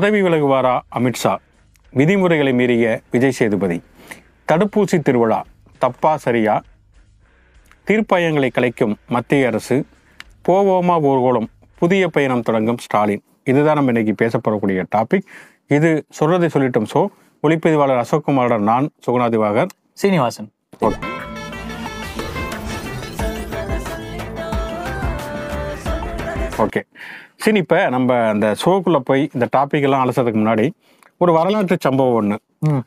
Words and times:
பதவி 0.00 0.18
விலகுவாரா 0.24 0.72
அமித்ஷா 0.98 1.30
விதிமுறைகளை 1.98 2.50
மீறிய 2.58 2.86
விஜய் 3.12 3.34
சேதுபதி. 3.38 3.78
தடுப்பூசி 4.48 4.96
திருவிழா 5.06 5.38
தப்பா 5.82 6.12
சரியா? 6.24 6.54
தீர்ப்பாயங்களை 7.88 8.50
கலைக்கும் 8.56 8.92
மத்திய 9.14 9.46
அரசு 9.50 9.76
போவோமா 10.48 10.96
ஊர்வலம் 11.10 11.48
புதிய 11.80 12.10
பயணம் 12.16 12.44
தொடங்கும் 12.48 12.82
ஸ்டாலின். 12.84 13.24
இதுதான் 13.52 13.78
நம்ம 13.80 13.94
இன்னைக்கு 13.94 14.14
பேசப்படக்கூடிய 14.24 14.84
டாபிக் 14.96 15.26
இது 15.78 15.92
சொல்றதை 16.20 16.50
சொல்லிட்டோம் 16.56 16.90
ஸோ 16.94 17.02
ஒளிப்பதிவாளர் 17.42 18.02
அசோக்குமாருடன் 18.04 18.68
நான் 18.72 18.92
சுகுணாதிவாகர் 19.06 19.72
சீனிவாசன். 20.02 20.50
ஓகே. 26.64 26.82
சரி 27.40 27.58
இப்போ 27.64 27.78
நம்ம 27.94 28.10
அந்த 28.32 28.46
ஷோக்குள்ள 28.62 28.98
போய் 29.08 29.22
இந்த 29.34 29.46
டாபிக் 29.56 29.86
எல்லாம் 29.88 30.02
அலசறதுக்கு 30.04 30.40
முன்னாடி 30.42 30.66
ஒரு 31.22 31.32
வரலாற்று 31.32 31.76
சம்பவம் 31.86 32.16
ஒன்று. 32.20 32.36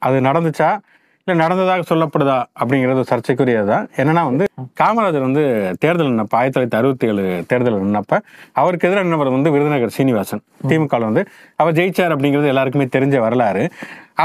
அது 0.06 0.18
நடந்துச்சா? 0.28 0.70
இல்லை 1.22 1.34
நடந்ததாக 1.42 1.84
சொல்லப்படுதா? 1.90 2.38
அப்படிங்கிறது 2.62 3.02
ஒரு 3.02 3.10
சர்ச்சைக்குரியது? 3.12 3.68
தான் 3.72 3.86
என்னன்னா 4.02 4.24
வந்து 4.30 4.46
காமராஜர் 4.82 5.26
வந்து 5.28 5.44
தேர்தல் 5.84 6.10
நின்னப்ப 6.12 6.38
ஆயிரத்தி 6.40 6.56
தொள்ளாயிரத்தி 6.56 6.80
அறுபத்தி 6.80 7.08
ஏழு 7.12 7.24
தேர்தல் 7.52 7.78
நின்னப்ப 7.84 8.20
அவருக்கு 8.62 8.88
எதிராக 8.88 9.06
நின்றவர் 9.08 9.36
வந்து 9.36 9.54
விருதுநகர் 9.56 9.96
சீனிவாசன் 9.98 10.44
திமுக 10.70 11.00
வந்து. 11.08 11.24
அவர் 11.62 11.78
ஜெயிச்சார் 11.80 12.16
அப்படிங்கிறது 12.16 12.52
எல்லாருக்குமே 12.54 12.88
தெரிஞ்ச 12.96 13.18
வரலாறு. 13.26 13.64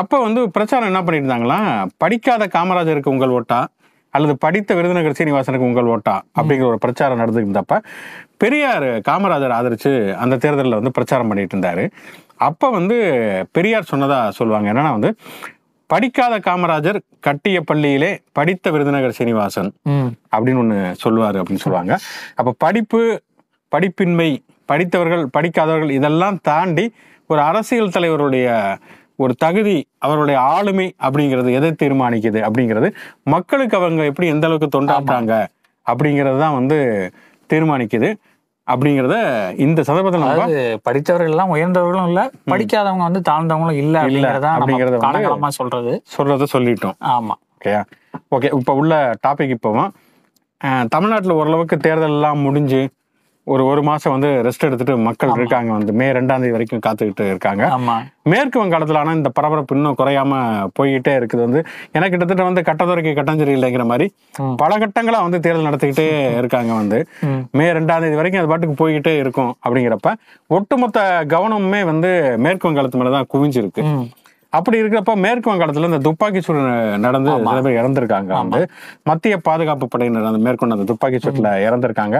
அப்போ 0.00 0.18
வந்து 0.26 0.42
பிரச்சாரம் 0.56 0.90
என்ன 0.92 1.02
பண்ணிட்டு 1.02 1.26
இருந்தாங்களாம் 1.26 1.70
படிக்காத 2.04 2.48
காமராஜருக்கு 2.56 3.14
உங்கள் 3.16 3.34
ஓட்டா? 3.38 3.60
அல்லது 4.16 4.34
படித்த 4.44 4.74
விருதுநகர் 4.78 5.18
சீனிவாசனுக்கு 5.18 5.68
உங்கள் 5.70 5.90
ஓட்டா 5.94 6.14
அப்படிங்கிற 6.38 6.66
ஒரு 6.72 6.78
பிரச்சாரம் 6.84 7.20
நடந்துட்டு 7.22 7.48
இருந்தப்ப 7.48 7.78
பெரியார் 8.42 8.88
காமராஜர் 9.08 9.56
ஆதரிச்சு 9.58 9.92
அந்த 10.22 10.38
தேர்தலில் 10.44 10.78
வந்து 10.78 10.94
பிரச்சாரம் 10.98 11.30
பண்ணிட்டு 11.30 11.54
இருந்தாரு. 11.56 11.84
அப்ப 12.48 12.70
வந்து 12.78 12.96
பெரியார் 13.56 13.90
சொன்னதா 13.92 14.18
சொல்லுவாங்க. 14.38 14.66
என்னன்னா 14.72 14.94
வந்து 14.98 15.10
படிக்காத 15.90 16.34
காமராஜர் 16.48 16.98
கட்டிய 17.26 17.58
பள்ளியிலே 17.70 18.10
படித்த 18.38 18.70
விருதுநகர் 18.74 19.16
சீனிவாசன் 19.18 19.70
அப்படின்னு 20.34 20.62
ஒன்று 20.62 20.78
சொல்லுவார் 21.04 21.38
அப்படின்னு 21.40 21.64
சொல்லுவாங்க. 21.64 21.92
அப்போ 22.38 22.52
படிப்பு 22.64 23.00
படிப்பின்மை 23.72 24.30
படித்தவர்கள் 24.70 25.24
படிக்காதவர்கள் 25.36 25.96
இதெல்லாம் 25.98 26.36
தாண்டி 26.50 26.84
ஒரு 27.30 27.40
அரசியல் 27.50 27.94
தலைவருடைய 27.96 28.48
ஒரு 29.18 29.34
தகுதி 29.38 29.74
அவருடைய 29.98 30.36
ஆளுமை 30.52 30.86
அப்படிங்கிறது 31.02 31.50
எதை 31.52 31.70
தீர்மானிக்குது 31.82 32.40
அப்படிங்கிறது 32.40 32.88
மக்களுக்கு 33.26 33.76
அவங்க 33.76 34.04
எப்படி 34.04 34.26
எந்த 34.26 34.46
அளவுக்கு 34.46 34.68
தொண்டாற்றாங்க 34.76 35.34
அப்படிங்கிறது 35.86 36.38
தான் 36.38 36.56
வந்து 36.56 36.78
தீர்மானிக்குது 37.50 38.08
அப்படிங்கிறத 38.68 39.16
இந்த 39.58 39.80
சந்தர்ப்பத்தில் 39.82 40.22
நம்ம 40.24 40.44
படித்தவர்கள் 40.84 41.32
எல்லாம் 41.32 41.52
உயர்ந்தவர்களும் 41.54 42.08
இல்ல 42.10 42.20
படிக்காதவங்க 42.50 43.04
வந்து 43.04 43.22
தாழ்ந்தவங்களும் 43.28 43.80
இல்ல 43.82 43.96
அப்படிங்கறத 44.02 44.48
அப்படிங்கறத 44.54 45.50
சொல்றது. 45.58 45.92
சொல்றதை 46.16 46.46
சொல்லிட்டோம். 46.54 46.96
ஆமா. 47.10 47.34
ஓகேயா 47.56 47.82
ஓகே 48.34 48.48
இப்போ 48.58 48.72
உள்ள 48.74 48.94
டாபிக் 49.26 49.54
இப்போவும் 49.56 49.90
தமிழ்நாட்டில் 50.88 51.38
ஓரளவுக்கு 51.38 51.76
தேர்தல் 51.78 52.16
எல்லாம் 52.16 52.40
முடிஞ்சு 52.40 52.80
ஒரு 53.46 53.64
ஒரு 53.64 53.82
மாசம் 53.82 54.12
வந்து 54.12 54.28
ரெஸ்ட் 54.42 54.64
எடுத்துட்டு 54.64 54.96
மக்கள் 54.98 55.32
இருக்காங்க. 55.34 55.70
வந்து 55.72 55.92
மே 55.92 56.06
ரெண்டாம் 56.12 56.40
தேதி 56.40 56.52
வரைக்கும் 56.52 56.82
காத்துக்கிட்டு 56.86 57.24
இருக்காங்க. 57.28 57.64
ஆமா. 57.68 57.96
மேற்கு 58.22 58.60
வங்காளத்தில் 58.60 58.96
ஆனால் 58.96 59.14
இந்த 59.14 59.28
பரபரப்பு 59.28 59.76
இன்னும் 59.76 59.98
குறையாம 59.98 60.38
போய்கிட்டே 60.78 61.14
இருக்குது 61.14 61.42
வந்து. 61.42 61.60
எனக்கு 61.92 62.14
கிட்டத்தட்ட 62.14 62.42
வந்து 62.42 62.62
கட்டத்துறைக்கு 62.62 63.14
கட்டம் 63.14 63.40
சரியில்லைங்கிற 63.40 63.84
மாதிரி. 63.84 64.06
பல 64.56 64.78
கட்டங்களா 64.78 65.20
வந்து 65.22 65.40
தேர்தல் 65.40 65.68
நடத்திக்கிட்டே 65.68 66.08
இருக்காங்க 66.38 66.72
வந்து. 66.72 67.00
ம். 67.24 67.42
ரெண்டாம் 67.78 68.00
தேதி 68.00 68.14
வரைக்கும் 68.14 68.42
அது 68.42 68.48
பாட்டுக்கு 68.48 68.80
போய்கிட்டே 68.84 69.16
இருக்கும் 69.16 69.52
அப்படிங்கிறப்ப 69.64 70.12
ஒட்டுமொத்த 70.50 71.00
கவனமுமே 71.26 71.84
வந்து 71.84 72.12
மேற்கு 72.36 72.68
வங்காளத்து 72.68 72.96
மேல 72.96 73.10
தான் 73.10 73.30
குவிஞ்சிருக்கு 73.34 73.84
அப்படி 74.58 74.76
இருக்கிறப்ப 74.82 75.14
மேற்கு 75.24 75.48
வங்காளத்துல 75.50 75.90
இந்த 75.90 76.00
துப்பாக்கி 76.06 76.40
சூடு 76.46 76.60
நடந்து 77.04 77.30
சில 77.46 77.60
பேர் 77.66 77.78
இறந்திருக்காங்க. 77.80 78.30
வந்து 78.42 78.60
மத்திய 79.10 79.36
பாதுகாப்பு 79.48 79.88
படையினர் 79.88 80.30
அந்த 80.30 80.42
மேற்கொண்ட 80.46 80.76
அந்த 80.78 80.86
துப்பாக்கி 80.90 81.18
சூட்டுல 81.24 81.50
இறந்திருக்காங்க. 81.66 82.16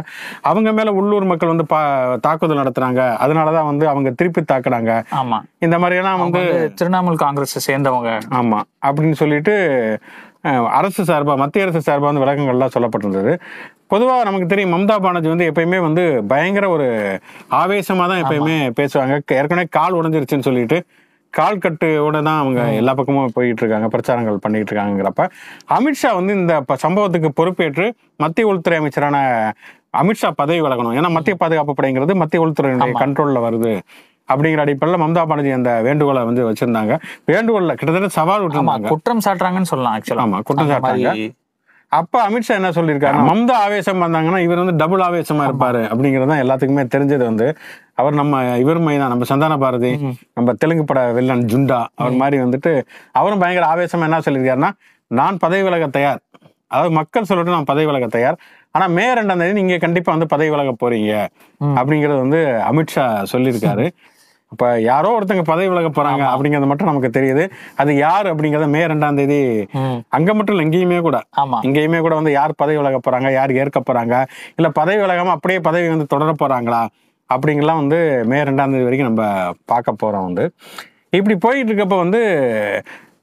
அவங்க 0.51 0.73
மேல 0.79 0.93
உள்ளூர் 1.01 1.31
மக்கள் 1.33 1.53
வந்து 1.53 1.67
தாக்குதல் 2.27 2.63
நடத்துறாங்க. 2.63 3.03
அதனாலதான் 3.25 3.71
வந்து 3.71 3.87
அவங்க 3.93 4.13
திருப்பி 4.21 4.43
தாக்குறாங்க. 4.53 4.93
ஆமா. 5.21 5.39
இந்த 5.67 5.79
மாதிரி 5.85 5.99
எல்லாம் 6.03 6.19
அவங்க 6.19 6.39
வந்து 6.39 6.73
திரிணாமுல் 6.81 7.23
காங்கிரஸ் 7.25 7.71
சேர்ந்தவங்க. 7.71 8.11
ஆமா. 8.41 8.61
அப்படின்னு 8.87 9.19
சொல்லிட்டு 9.23 9.55
அரசு 10.79 11.03
சார்பா 11.03 11.35
மத்திய 11.43 11.67
அரசு 11.67 11.81
சார்பா 11.87 12.09
வந்து 12.09 12.23
விளக்கங்கள்லாம் 12.25 12.75
சொல்லப்பட்டிருந்தது. 12.75 13.33
பொதுவா 13.93 14.15
நமக்கு 14.29 14.47
தெரியும் 14.47 14.75
மம்தா 14.75 14.95
பானர்ஜி 15.05 15.31
வந்து 15.33 15.47
எப்பயுமே 15.51 15.79
வந்து 15.81 16.03
பயங்கர 16.33 16.67
ஒரு 16.69 16.87
ஆவேசமா 17.61 18.05
தான் 18.11 18.23
எப்பயுமே 18.23 18.57
பேசுவாங்க. 18.81 19.15
ஏற்கனவே 19.39 19.67
கால் 19.79 19.97
உடைஞ்சிருச்சுன்னு 20.01 20.47
சொல்லிட்டு 20.49 20.79
கால் 21.35 21.63
கட்டுவோட 21.65 22.17
தான் 22.29 22.41
அவங்க 22.43 22.61
எல்லா 22.81 22.93
பக்கமும் 22.99 23.35
போயிட்டு 23.37 23.63
இருக்காங்க 23.63 23.89
பிரச்சாரங்கள் 23.95 24.43
பண்ணிட்டு 24.45 24.71
இருக்காங்கிறப்ப 24.71 25.25
அமித்ஷா 25.77 26.11
வந்து 26.19 26.33
இந்த 26.41 26.55
சம்பவத்துக்கு 26.85 27.31
பொறுப்பேற்று 27.41 27.87
மத்திய 28.25 28.51
உள்துறை 28.53 28.79
அமைச்சரான 28.81 29.19
அமித்ஷா 30.01 30.29
பதவி 30.41 30.61
விலகணும் 30.65 30.97
ஏன்னா 30.99 31.11
மத்திய 31.17 31.37
பாதுகாப்பு 31.43 31.77
படைங்கிறது 31.79 32.15
மத்திய 32.23 32.45
உள்துறையினுடைய 32.45 32.97
கண்ட்ரோல்ல 33.03 33.41
வருது. 33.47 33.73
அப்படிங்கிற 34.29 34.61
அடிப்படையில் 34.65 35.03
மம்தா 35.03 35.23
பானர்ஜி 35.31 35.51
அந்த 35.57 35.71
வேண்டுகோளை 35.87 36.21
வந்து 36.29 36.43
வச்சிருந்தாங்க. 36.49 36.93
வேண்டுகோள்ல 37.31 37.75
கிட்டத்தட்ட 37.81 38.11
சவால் 38.19 38.45
விட்டுருந்தாங்க. 38.45 38.89
குற்றம் 38.93 39.25
சாட்டுறாங்கன்னு 39.27 39.71
சொல்லலாம் 39.73 39.97
ஆக்சுவலா 39.97 40.25
ஆமா 40.27 40.39
குற்றம் 40.49 40.71
சாட்டாங்க 40.73 41.11
அப்ப 41.97 42.15
அமித்ஷா 42.27 42.55
என்ன 42.59 42.71
சொல்லியிருக்காரு 42.77 43.19
மம்தா 43.29 43.55
ஆவேசம் 43.65 44.03
வந்தாங்கன்னா 44.05 44.41
இவர் 44.47 44.61
வந்து 44.63 44.77
டபுள் 44.83 45.03
ஆவேசமா 45.07 45.43
இருப்பாரு 45.49 45.83
அப்படிங்கிறது 45.91 46.31
தான் 46.33 46.43
எல்லாத்துக்குமே 46.45 46.85
தெரிஞ்சது 46.95 47.25
வந்து. 47.31 47.47
அவர் 48.01 48.15
நம்ம 48.21 48.35
இவர் 48.63 48.81
தான் 48.85 49.13
நம்ம 49.15 49.29
சந்தான 49.33 49.59
பாரதி 49.65 49.93
நம்ம 50.37 50.55
தெலுங்கு 50.63 50.85
பட 50.85 51.01
வில்லன் 51.19 51.45
ஜுண்டா 51.53 51.81
அவர் 52.01 52.21
மாதிரி 52.23 52.39
வந்துட்டு 52.45 52.73
அவரும் 53.21 53.43
பயங்கர 53.45 53.67
ஆவேசமா 53.75 54.09
என்ன 54.09 54.23
சொல்லியிருக்காருன்னா 54.29 54.71
நான் 55.11 55.43
பதவி 55.45 55.63
விலக 55.63 55.87
தயார். 55.99 56.21
அதாவது 56.71 56.93
மக்கள் 56.99 57.29
சொல்லட்டும் 57.31 57.57
நான் 57.59 57.71
பதவி 57.73 57.87
விலக 57.91 58.07
தயார். 58.17 58.37
ஆனா 58.75 58.87
மே 58.97 59.05
ரெண்டாம் 59.19 59.41
தேதி 59.43 59.55
நீங்க 59.61 59.77
கண்டிப்பா 59.85 60.11
வந்து 60.13 60.27
பதவி 60.33 60.51
விலக 60.55 60.71
போறீங்க. 60.83 61.13
அப்படிங்கறது 61.79 62.19
வந்து 62.25 62.41
அமித்ஷா 62.71 63.05
சொல்லியிருக்காரு. 63.33 63.87
அப்ப 64.55 64.67
யாரோ 64.85 65.09
ஒருத்தங்க 65.17 65.45
பதவி 65.45 65.69
விலக 65.69 65.89
போறாங்க 65.91 66.23
அப்படிங்கறது 66.33 66.69
மட்டும் 66.71 66.91
நமக்கு 66.91 67.09
தெரியுது. 67.17 67.45
அது 67.77 67.93
யார் 67.97 68.27
அப்படிங்கறத 68.33 68.67
மே 68.75 68.83
ரெண்டாம் 68.87 69.19
தேதி 69.21 69.39
அங்க 70.17 70.31
மட்டும் 70.35 70.55
இல்ல 70.55 70.67
இங்கேயுமே 70.67 70.99
கூட. 71.01 71.19
ஆமா. 71.43 71.59
இங்கேயுமே 71.69 72.01
கூட 72.01 72.15
வந்து 72.15 72.33
யார் 72.33 72.53
பதவி 72.55 72.79
விலக 72.81 72.99
போறாங்க 73.07 73.31
யார் 73.33 73.53
ஏற்க 73.55 73.81
போறாங்க 73.89 74.15
இல்ல 74.59 74.69
பதவி 74.79 75.01
விலகாம 75.03 75.35
அப்படியே 75.37 75.61
பதவி 75.61 75.89
வந்து 75.89 76.07
தொடர 76.07 76.33
போறாங்களா 76.43 76.83
அப்படிங்கலாம் 77.31 77.81
வந்து 77.83 77.99
மே 78.31 78.39
ரெண்டாம் 78.43 78.73
தேதி 78.73 78.87
வரைக்கும் 78.87 79.11
நம்ம 79.11 79.25
பார்க்க 79.67 80.01
போறோம் 80.03 80.27
வந்து. 80.29 80.45
இப்படி 81.19 81.35
போயிட்டு 81.39 81.71
இருக்கப்ப 81.71 81.97
வந்து 81.99 82.21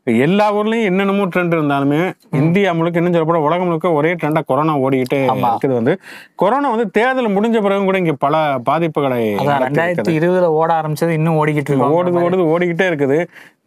எல்லா 0.07 0.45
ஊர்லயும் 0.57 0.87
என்னென்னமோ 0.89 1.25
ட்ரெண்ட் 1.33 1.55
இருந்தாலுமே 1.55 1.99
இந்தியா 2.39 2.69
முழுக்க 2.77 2.99
இன்னும் 2.99 3.15
சொல்ல 3.15 3.27
போனா 3.29 3.43
உலகம் 3.47 3.67
முழுக்க 3.69 3.91
ஒரே 3.97 4.11
ட்ரெண்டா 4.13 4.41
கொரோனா 4.49 4.73
ஓடிக்கிட்டே. 4.85 5.19
இருக்குது 5.43 5.75
வந்து. 5.79 5.93
கொரோனா 6.41 6.69
வந்து 6.73 6.87
தேர்தல் 6.97 7.33
முடிஞ்ச 7.35 7.57
பிறகு 7.65 7.87
கூட 7.89 7.97
இங்க 8.03 8.15
பல 8.25 8.35
பாதிப்புகளை 8.69 9.19
ரெண்டாயிரத்தி 9.65 10.13
இருபதுல 10.19 10.49
ஓட 10.59 10.69
ஆரம்பிச்சது 10.79 11.17
இன்னும் 11.19 11.37
ஓடிக்கிட்டு 11.41 11.71
இருக்கு 11.71 11.97
ஓடுது 11.99 12.23
ஓடுது 12.25 12.51
ஓடிக்கிட்டே 12.53 12.87
இருக்குது. 12.91 13.19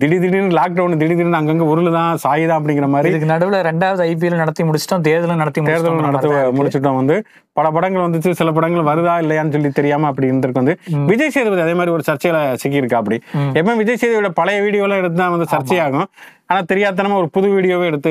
திடீர் 0.02 0.22
திடீர்னு 0.22 0.56
லாக்டவுன் 0.58 1.00
திடீர் 1.00 1.18
திடீர்னு 1.18 1.40
அங்கங்க 1.40 1.66
உருளுதான் 1.72 2.18
சாயுதான் 2.24 2.58
அப்படிங்கிற 2.60 2.86
மாதிரி 2.94 3.10
இதுக்கு 3.12 3.30
நடுவுல 3.32 3.58
ரெண்டாவது 3.68 4.02
ஐபிஎல் 4.10 4.40
நடத்தி 4.42 4.62
முடிச்சிட்டோம் 4.68 5.04
தேர்தலும் 5.08 5.40
நடத்தி 5.42 5.60
தேர்தல் 5.68 5.94
முடிச்சிட்டோம் 5.98 6.08
நடத்த 6.08 6.56
முடிச்சிட்டோம் 6.58 6.98
வந்து. 7.00 7.16
பல 7.58 7.66
படங்கள் 7.74 8.04
வந்துச்சு 8.04 8.30
சில 8.38 8.50
படங்கள் 8.56 8.88
வருதா 8.88 9.14
இல்லையான்னு 9.22 9.54
சொல்லி 9.56 9.70
தெரியாம 9.78 10.08
அப்படி 10.10 10.30
இருந்திருக்கு 10.30 10.62
வந்து. 10.62 10.74
விஜய் 11.10 11.34
சேதுபதி 11.36 11.64
அதே 11.66 11.74
மாதிரி 11.80 11.94
ஒரு 11.96 12.04
சர்ச்சையில 12.08 12.38
சிக்கியிருக்கா 12.62 12.98
அப்படி. 13.02 13.18
எப்பவுமே 13.58 13.76
விஜய் 13.82 14.00
சேதுபதியோட 14.02 14.30
பழைய 14.40 14.58
வீடியோ 14.66 14.84
எல்லாம் 14.86 15.02
எடுத்து 15.02 15.20
தான் 15.22 15.34
வந்து 15.36 15.48
சர்ச்சையாகும். 15.54 16.08
ஆனா 16.54 16.64
தெரியாதனமா 16.72 17.16
ஒரு 17.22 17.28
புது 17.36 17.48
வீடியோவே 17.54 17.86
எடுத்து. 17.90 18.10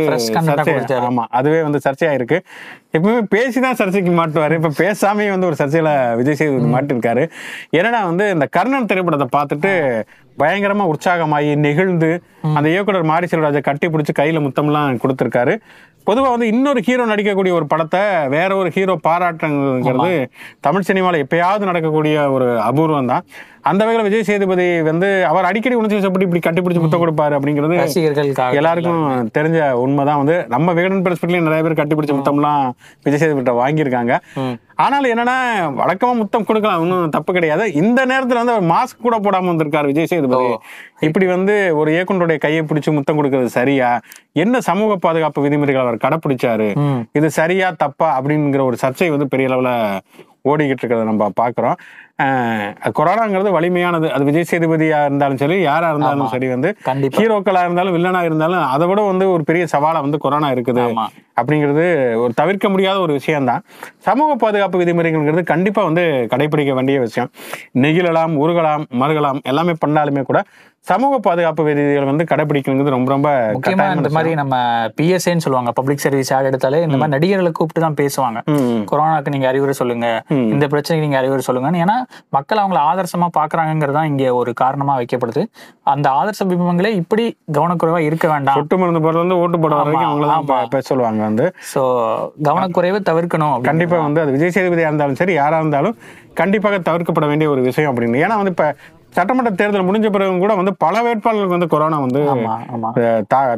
ஆமா 1.09 1.23
அதுவே 1.39 1.59
வந்து 1.67 1.79
சர்ச்சையாயிருக்கு. 1.85 2.39
எப்பவுமே 2.95 3.21
பேசிதான் 3.35 3.77
சர்ச்சைக்கு 3.79 4.11
மாட்டுவாரு. 4.17 4.55
இப்ப 4.59 4.71
பேசாமே 4.81 5.27
வந்து 5.35 5.49
ஒரு 5.49 5.57
சர்ச்சையில 5.61 5.91
விஜய் 6.19 6.37
சேதுபதி 6.41 6.67
மாட்டிருக்காரு. 6.75 7.23
என்னன்னா 7.77 8.01
வந்து 8.09 8.27
இந்த 8.35 8.47
கர்ணன் 8.57 8.89
திரைப்படத்தை 8.91 9.27
பார்த்துட்டு 9.37 9.71
பயங்கரமா 10.37 10.85
உற்சாகமாகி 10.91 11.49
நெகிழ்ந்து 11.65 12.11
அந்த 12.57 12.67
இயக்குனர் 12.73 13.09
மாரி 13.11 13.25
செல்வராஜை 13.31 13.61
கட்டி 13.69 13.87
பிடிச்சி 13.93 14.13
கையில 14.19 14.41
முத்தம்லாம் 14.45 15.01
கொடுத்திருக்காரு. 15.03 15.55
பொதுவா 16.07 16.29
வந்து 16.33 16.47
இன்னொரு 16.53 16.79
ஹீரோ 16.87 17.03
நடிக்கக்கூடிய 17.09 17.51
ஒரு 17.57 17.65
படத்தை 17.73 18.01
வேற 18.33 18.49
ஒரு 18.61 18.69
ஹீரோ 18.75 18.95
பாராட்டுங்கிறது 19.07 20.15
தமிழ் 20.65 20.87
சினிமால 20.89 21.21
எப்பயாவது 21.25 21.69
நடக்கக்கூடிய 21.69 22.15
ஒரு 22.35 22.47
அபூர்வம் 22.69 23.11
தான் 23.13 23.25
அந்த 23.69 23.81
வகையில 23.85 24.05
விஜய் 24.05 24.25
சேதுபதி 24.27 24.65
வந்து 24.87 25.09
அவர் 25.29 25.47
அடிக்கடி 25.49 25.75
உணர்ச்சி 25.79 25.97
வசப்பட்டு 25.97 26.25
இப்படி 26.27 26.41
கட்டி 26.45 26.61
பிடிச்சி 26.61 26.81
முத்தம் 26.83 27.03
கொடுப்பாரு 27.03 27.33
அப்படிங்கிறது 27.37 27.75
எல்லாருக்கும் 28.59 29.03
தெரிஞ்ச 29.37 29.59
உண்மைதான். 29.83 30.19
வந்து 30.21 30.35
நம்ம 30.53 30.73
விகடன் 30.77 31.03
பிரஸ்பெக்ட்லயும் 31.05 31.47
நிறைய 31.47 31.63
பேர் 31.65 31.79
கட்டிப்பிடிச்ச 31.79 32.15
முத்தம்லாம் 32.17 32.65
விஜய் 33.05 33.21
சேதுபதிட்ட 33.21 33.53
வாங்கியிருக்காங்க. 33.61 34.13
ஆனாலும் 34.83 35.11
என்னன்னா 35.13 35.37
வழக்கமா 35.79 36.13
முத்தம் 36.21 36.47
கொடுக்கலாம். 36.49 36.81
ஒன்றும் 36.83 37.13
தப்பு 37.15 37.31
கிடையாது. 37.37 37.65
இந்த 37.81 37.99
நேரத்துல 38.11 38.41
வந்து 38.41 38.55
அவர் 38.55 38.69
மாஸ்க் 38.73 39.03
கூட 39.05 39.17
போடாம 39.25 39.49
வந்திருக்காரு 39.51 39.91
விஜய் 39.91 40.11
சேதுபதி. 40.13 40.49
இப்படி 41.07 41.25
வந்து 41.35 41.55
ஒரு 41.79 41.89
இயக்குனருடைய 41.95 42.39
கையை 42.45 42.63
பிடிச்சு 42.71 42.95
முத்தம் 42.97 43.19
கொடுக்கறது 43.19 43.51
சரியா? 43.59 43.89
என்ன 44.43 44.61
சமூக 44.69 44.95
பாதுகாப்பு 45.05 45.45
விதிமுறைகள் 45.45 45.85
அவர் 45.85 46.03
கடைப்பிடிச்சாரு. 46.05 46.69
இது 47.19 47.29
சரியா 47.39 47.69
தப்பா? 47.85 48.09
அப்படிங்கிற 48.19 48.63
ஒரு 48.71 48.79
சர்ச்சை 48.83 49.09
வந்து 49.15 49.31
பெரிய 49.33 49.49
அளவுல 49.51 49.71
ஓடிக்கிட்டு 50.45 50.81
இருக்கிறத 50.83 51.05
நம்ம 51.09 51.27
பாக்குறோம் 51.37 51.75
அஹ், 52.23 52.65
கொரோனாங்கிறது 52.97 53.49
வலிமையானது. 53.55 54.07
அது 54.13 54.23
விஜய் 54.23 54.47
சேதுபதியா 54.49 54.97
இருந்தாலும் 55.05 55.39
சரி 55.41 55.55
யாரா 55.63 55.87
இருந்தாலும் 55.91 56.31
சரி 56.33 56.47
வந்து 56.51 56.69
ஹீரோக்களா 57.17 57.61
இருந்தாலும் 57.63 57.95
வில்லனா 57.95 58.21
இருந்தாலும் 58.23 58.65
அதை 58.73 58.87
விட 58.89 59.01
வந்து 59.07 59.25
ஒரு 59.33 59.43
பெரிய 59.43 59.65
சவாலா 59.73 60.01
வந்து 60.03 60.19
கொரோனா 60.23 60.49
இருக்குது 60.55 60.83
அப்படிங்கிறது 61.37 61.85
ஒரு 62.23 62.33
தவிர்க்க 62.39 62.67
முடியாத 62.69 62.97
ஒரு 62.99 63.13
விஷயம்தான். 63.17 63.61
சமூக 64.05 64.31
பாதுகாப்பு 64.37 64.81
விதிமுறைகள்ங்கிறது 64.81 65.43
கண்டிப்பா 65.49 65.83
வந்து 65.83 66.03
கடைபிடிக்க 66.31 66.73
வேண்டிய 66.73 66.99
விஷயம். 67.03 67.31
நெகிழலாம் 67.79 68.35
உருகலாம் 68.41 68.85
மறுகலாம் 69.01 69.41
எல்லாமே 69.45 69.75
பண்ணாலுமே 69.81 70.23
கூட 70.23 70.39
சமூக 70.89 71.17
பாதுகாப்பு 71.25 71.61
விதிகள் 71.67 72.07
வந்து 72.09 72.23
கடைபிடிக்கணுங்கிறது 72.29 72.93
ரொம்ப 72.95 73.09
ரொம்ப 73.13 73.29
முக்கியமா 73.55 73.83
இந்த 73.97 74.09
மாதிரி 74.15 74.31
நம்ம 74.39 74.55
பிஎஸ்ஏன்னு 74.97 75.43
சொல்லுவாங்க 75.45 75.71
பப்ளிக் 75.77 76.01
சர்வீஸ் 76.05 76.31
ஆட் 76.37 76.47
எடுத்தாலே 76.49 76.79
இந்த 76.85 76.97
மாதிரி 76.99 77.13
நடிகர்களை 77.15 77.51
கூப்பிட்டு 77.59 77.83
தான் 77.85 77.95
பேசுவாங்க. 77.99 78.39
கொரோனாக்கு 78.89 79.33
நீங்க 79.35 79.47
அறிவுரை 79.51 79.73
சொல்லுங்க. 79.79 80.07
இந்த 80.53 80.67
பிரச்சனைக்கு 80.73 81.05
நீங்க 81.05 81.19
அறிவுரை 81.19 81.43
சொல்லுங்க 81.47 81.83
ஏன்னா 81.83 81.95
மக்கள் 82.37 82.61
அவங்கள 82.63 82.79
ஆதர்சமா 82.89 83.29
பாக்குறாங்கிறது 83.39 83.97
தான் 83.99 84.09
இங்க 84.11 84.25
ஒரு 84.39 84.53
காரணமா 84.63 84.95
வைக்கப்படுது. 85.01 85.43
அந்த 85.93 86.09
ஆதர்ச 86.21 86.47
பிம்பங்களே 86.49 86.91
இப்படி 87.01 87.27
கவனக்குறைவா 87.59 88.01
இருக்க 88.09 88.27
வேண்டாம். 88.33 88.57
சொட்டு 88.59 88.79
மருந்து 88.81 89.03
போடுறது 89.05 89.23
வந்து 89.25 89.39
ஓட்டு 89.43 89.59
போட 89.65 89.77
வரைக்கும் 89.81 90.09
அவங்கள 90.09 90.57
பேச 90.73 90.85
சொல்லுவாங்க 90.91 91.23
வந்து. 91.29 91.45
சோ 91.73 91.83
கவனக்குறைவை 92.49 93.01
தவிர்க்கணும். 93.11 93.55
கண்டிப்பா 93.69 93.99
வந்து 94.07 94.23
அது 94.25 94.35
விஜய் 94.35 94.55
சேதுபதியா 94.57 94.89
இருந்தாலும் 94.91 95.21
சரி 95.21 95.35
யாரா 95.41 95.59
இருந்தாலும் 95.63 95.95
கண்டிப்பாக 96.41 96.77
தவிர்க்கப்பட 96.89 97.25
வேண்டிய 97.31 97.47
ஒரு 97.55 97.63
விஷயம் 97.69 97.91
அப்படின்னு. 97.93 98.21
ஏன்னா 98.25 98.37
வந்து 98.41 98.53
இப்ப 98.55 98.67
சட்டமன்ற 99.15 99.51
தேர்தல் 99.51 99.85
முடிஞ்ச 99.85 100.07
பிறகு 100.09 100.37
கூட 100.37 100.53
வந்து 100.55 100.73
பல 100.75 100.95
வேட்பாளர்களுக்கு 101.01 101.55
வந்து 101.55 101.67
கொரோனா 101.67 101.97
வந்து 101.99 102.21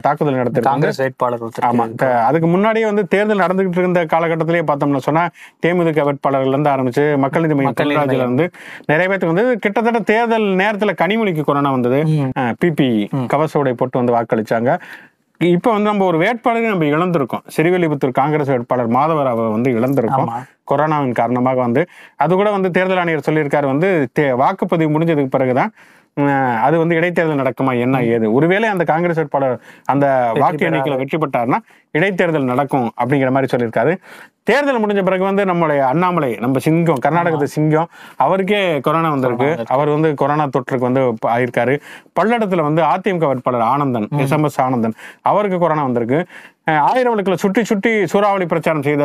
தாக்குதல் 0.03 0.39
நடத்திருக்கு 0.39 0.69
காங்கிரஸ் 0.69 0.99
வேட்பாளர் 0.99 1.43
ஒருத்தர் 1.43 1.67
ஆமா. 1.69 1.85
அதுக்கு 2.25 2.47
முன்னாடியே 2.47 2.85
வந்து 2.85 3.07
தேர்தல் 3.07 3.43
நடந்துகிட்டு 3.43 3.77
இருந்த 3.77 4.01
காலகட்டத்திலேயே 4.05 4.65
பார்த்தோம்னா 4.65 5.03
சொன்னா 5.03 5.23
தேமுதிக 5.63 6.05
வேட்பாளர்கள்ல 6.07 6.55
இருந்து 6.55 6.69
ஆரம்பிச்சு 6.69 7.05
மக்கள் 7.17 7.45
நீதி 7.45 7.57
மையம் 7.59 7.73
இருந்து 8.21 8.47
நிறைய 8.85 9.07
பேருக்கு 9.07 9.33
வந்து 9.33 9.57
கிட்டத்தட்ட 9.57 9.99
தேர்தல் 10.05 10.47
நேரத்துல 10.55 10.93
கனிமொழிக்கு 11.01 11.43
கொரோனா 11.43 11.71
வந்தது. 11.71 11.99
பிபி 12.61 12.89
கவச 13.27 13.59
உடை 13.59 13.73
போட்டு 13.73 13.97
வந்து 13.97 14.15
வாக்களிச்சாங்க. 14.15 14.69
இப்ப 15.39 15.71
வந்து 15.71 15.89
நம்ம 15.89 16.05
ஒரு 16.05 16.17
வேட்பாளரை 16.17 16.67
நம்ம 16.69 16.85
இழந்திருக்கோம். 16.85 17.43
சிறுவில்லிபுத்தூர் 17.55 18.11
காங்கிரஸ் 18.11 18.47
வேட்பாளர் 18.47 18.89
மாதவராவை 18.89 19.51
வந்து 19.51 19.71
இழந்திருக்கோம். 19.79 20.31
கொரோனாவின் 20.71 21.17
காரணமாக 21.21 21.59
வந்து 21.59 21.81
அது 22.15 22.35
கூட 22.35 22.51
வந்து 22.51 22.71
தேர்தல் 22.71 22.97
ஆணையர் 22.97 23.27
சொல்லியிருக்காரு 23.29 23.65
வந்து 23.65 23.89
வாக்குப்பதிவு 24.43 24.93
முடிஞ்சதுக்கு 24.95 25.35
பிறகுதான் 25.37 25.73
அது 26.65 26.75
வந்து 26.81 26.97
இடைத்தேர்தல் 26.97 27.41
நடக்குமா? 27.41 27.71
என்ன 27.85 28.01
ஏது? 28.15 28.27
ஒருவேளை 28.37 28.67
அந்த 28.73 28.83
காங்கிரஸ் 28.91 29.19
வேட்பாளர் 29.19 29.57
அந்த 29.93 30.05
வாக்கு 30.41 30.67
எண்ணிக்கையில 30.67 30.99
வெற்றி 31.01 31.17
பெற்றார்னா 31.23 31.57
இடைத்தேர்தல் 31.97 32.51
நடக்கும் 32.51 32.87
அப்படிங்கிற 33.01 33.31
மாதிரி 33.35 33.51
சொல்லியிருக்காரு. 33.53 33.93
தேர்தல் 34.49 34.81
முடிஞ்ச 34.81 35.01
பிறகு 35.03 35.23
வந்து 35.27 35.43
நம்மளுடைய 35.49 35.81
அண்ணாமலை 35.91 36.31
நம்ம 36.43 36.59
சிங்கம் 36.65 37.01
கர்நாடகத்து 37.05 37.47
சிங்கம் 37.55 37.89
அவருக்கே 38.25 38.59
கொரோனா 38.87 39.09
வந்திருக்கு. 39.15 39.49
அவர் 39.75 39.89
வந்து 39.95 40.09
கொரோனா 40.21 40.45
தொற்றுக்கு 40.55 40.87
வந்து 40.89 41.03
ஆயிருக்காரு. 41.35 41.75
பல்லடத்துல 42.19 42.65
வந்து 42.69 42.81
அதிமுக 42.93 43.27
வேட்பாளர் 43.31 43.69
Anandan 43.73 44.07
S 44.25 44.35
M 44.37 44.47
S 44.49 44.59
Anandan 44.65 44.95
அவருக்கு 45.31 45.59
கொரோனா 45.63 45.83
வந்திருக்கு. 45.89 46.19
ஆயிரம் 46.89 47.13
விளக்குல 47.13 47.37
சுற்றி 47.43 47.63
சுற்றி 47.71 47.93
சூறாவளி 48.11 48.45
பிரச்சாரம் 48.53 48.85
செய்த 48.89 49.03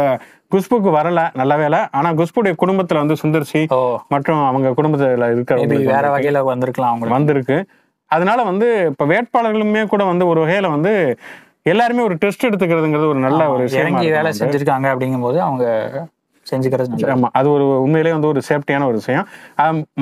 குஷ்புக்கு 0.50 0.90
வரல 0.90 1.30
நல்ல 1.34 1.56
வேலை 1.56 1.78
ஆனா 1.90 2.12
குஷ்புடைய 2.12 2.52
குடும்பத்துல 2.62 2.94
வந்து 2.94 3.16
சுந்தர்சி 3.22 3.62
மற்றும் 4.08 4.44
அவங்க 4.44 4.68
குடும்பத்துல 4.70 5.10
மேபி 5.14 5.34
இருக்கிறவங்க 5.36 5.84
வேற 5.86 6.06
வகையில 6.10 6.42
வந்திருக்கலாம் 6.44 6.90
அவங்களுக்கு. 6.90 7.18
வந்திருக்கு. 7.18 7.58
அதனால 8.10 8.42
வந்து 8.42 8.68
இப்ப 8.86 9.06
வேட்பாளர்களுமே 9.06 9.86
கூட 9.86 10.04
வந்து 10.04 10.26
ஒரு 10.26 10.40
வகையில 10.44 10.70
வந்து 10.70 10.92
எல்லாருமே 11.62 12.02
ஒரு 12.02 12.14
டெஸ்ட் 12.14 12.46
எடுத்துக்கிறதுங்கிறது 12.46 13.08
ஒரு 13.08 13.18
நல்ல 13.18 13.40
ஒரு 13.50 13.64
வேலை. 14.12 14.32
செஞ்சிருக்காங்க 14.40 14.86
அப்படிங்கும்போது 14.92 15.38
அவங்க 15.38 15.64
செஞ்சுக்கிறது. 16.52 17.10
ஆமா 17.14 17.28
அது 17.38 17.48
ஒரு 17.56 17.64
உண்மையிலேயே 17.84 18.14
வந்து 18.16 18.30
ஒரு 18.32 18.42
சேஃப்டியான 18.48 18.86
ஒரு 18.90 18.98
விஷயம். 19.00 19.26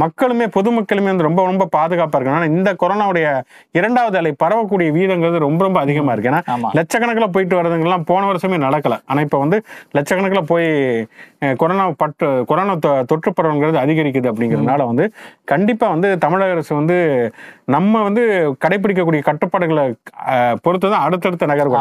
மக்களுமே 0.03 0.47
பொதுமக்களுமே 0.57 1.11
வந்து 1.13 1.27
ரொம்ப 1.29 1.47
ரொம்ப 1.51 1.69
பாதுகாப்பா 1.77 2.19
இருக்கணும் 2.19 2.39
ஆனா 2.41 2.51
இந்த 2.55 2.73
கொரோனாவுடைய 2.83 3.27
இரண்டாவது 3.79 4.19
அலை 4.21 4.33
பரவக்கூடிய 4.45 4.89
வீதங்கிறது 4.99 5.45
ரொம்ப 5.47 5.61
ரொம்ப 5.67 5.81
அதிகமா 5.85 6.13
இருக்கு. 6.15 6.33
ஏன்னா 6.33 6.43
லட்சக்கணக்கில் 6.79 7.33
போயிட்டு 7.37 7.59
வர்றதுங்கெல்லாம் 7.61 8.07
போன 8.13 8.23
வருஷமே 8.31 8.59
நடக்கல. 8.67 8.97
ஆனா 9.11 9.21
இப்ப 9.27 9.41
வந்து 9.45 9.59
லட்சக்கணக்கில் 9.99 10.49
போய் 10.53 10.69
கொரோனா 11.61 11.85
பட்டு 12.03 12.27
கொரோனா 12.51 12.75
தொற்று 13.11 13.31
பரவல்ங்கிறது 13.39 13.79
அதிகரிக்குது 13.85 14.31
அப்படிங்கிறதுனால 14.31 14.87
வந்து 14.91 15.05
கண்டிப்பா 15.53 15.87
வந்து 15.95 16.09
தமிழக 16.25 16.57
அரசு 16.57 16.73
வந்து 16.81 16.97
நம்ம 17.75 18.03
வந்து 18.07 18.23
கடைபிடிக்கக்கூடிய 18.65 19.23
கட்டுப்பாடுகளை 19.29 19.85
பொறுத்து 20.65 20.87
தான் 20.93 21.05
அடுத்தடுத்த 21.07 21.47
நகர்வு. 21.51 21.77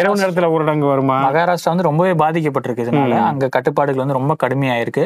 இரவு 0.00 0.20
நேரத்துல 0.20 0.48
ஊரடங்கு 0.54 0.86
வருமா? 0.90 1.16
மகாராஷ்டிரா 1.26 1.72
வந்து 1.72 1.86
ரொம்பவே 1.88 2.12
பாதிக்கப்பட்டிருக்கு 2.22 2.84
இதனால 2.86 3.18
அங்க 3.30 3.48
கட்டுப்பாடுகள் 3.56 4.02
வந்து 4.02 4.11
ரொம்ப 4.18 4.32
கடுமையாயிருக்கு. 4.42 5.04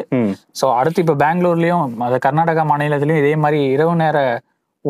சோ 0.59 0.65
அடுத்து 0.79 1.01
இப்ப 1.03 1.15
பெங்களூர்லயும் 1.23 1.87
அது 2.07 2.19
கர்நாடகா 2.25 2.63
மாநிலத்திலயும் 2.71 3.21
இதே 3.23 3.35
மாதிரி 3.45 3.59
இரவு 3.75 3.95
நேர 3.95 4.17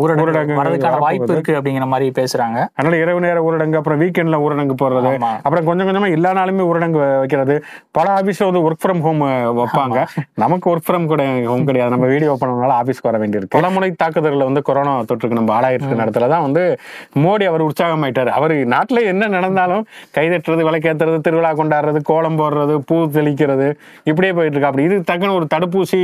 ஊரடங்கு 0.01 0.57
வரதுக்கான 0.59 0.97
வாய்ப்பு. 0.99 1.33
இருக்கு 1.33 1.53
அப்படிங்கிற 1.57 1.85
மாதிரி 1.94 2.07
பேசுறாங்க. 2.19 2.57
அதனால 2.75 3.01
இரவு 3.01 3.19
நேர 3.19 3.38
ஊரடங்கு 3.47 3.75
அப்புறம் 3.75 4.01
வீக்கெண்ட்ல 4.01 4.38
ஊரடங்கு 4.45 4.75
போடுறது. 4.81 5.11
அப்புறம் 5.44 5.65
கொஞ்சம் 5.65 5.88
கொஞ்சமா 5.88 6.11
எல்லா 6.11 6.31
நாளுமே 6.31 6.65
ஊரடங்கு 6.71 7.17
வைக்கிறது. 7.19 7.63
பல 7.91 8.21
ஆபீஸ்ல 8.21 8.47
வந்து 8.49 8.63
ஒர்க் 8.69 8.81
ஃப்ரம் 8.85 9.01
ஹோம் 9.01 9.21
வைப்பாங்க. 9.59 10.05
நமக்கு 10.35 10.75
ஒர்க் 10.75 10.85
ஃப்ரம் 10.88 11.05
கூட 11.05 11.23
ஹோம் 11.45 11.63
கிடையாது. 11.63 11.91
நம்ம 11.91 12.05
வீடியோ 12.05 12.38
பண்ணனால 12.41 12.75
ஆபீஸ்க்கு 12.81 13.09
வர 13.11 13.17
வேண்டியிருக்கு. 13.17 13.55
பல 13.57 13.69
முறை 13.69 13.95
தாக்குதல்ல 14.03 14.44
வந்து 14.44 14.61
கொரோனா 14.61 15.01
தொற்றுக்கு 15.01 15.39
நம்ம 15.39 15.55
ஆளாயிருக்கு 15.59 16.00
நேரத்துல 16.01 16.29
தான் 16.29 16.41
வந்து 16.41 16.79
மோடி 17.15 17.43
அவர் 17.43 17.65
உற்சாகமாயிட்டாரு. 17.65 18.27
அவர் 18.27 18.51
நாட்டுல 18.51 19.03
என்ன 19.05 19.27
நடந்தாலும் 19.27 19.85
கைதட்டுறது 20.17 20.67
விளக்கேத்துறது 20.69 21.19
திருவிழா 21.19 21.53
கொண்டாடுறது 21.53 22.01
கோலம் 22.03 22.39
போடுறது 22.39 22.77
பூ 22.85 22.95
தெளிக்கிறது 23.05 23.69
இப்படியே 24.03 24.33
போயிட்டு 24.33 24.57
இருக்கு. 24.57 24.65
அப்படி 24.65 24.83
இது 24.83 25.00
தக்கன 25.11 25.33
ஒரு 25.33 25.47
தடுப்பூசி. 25.55 26.01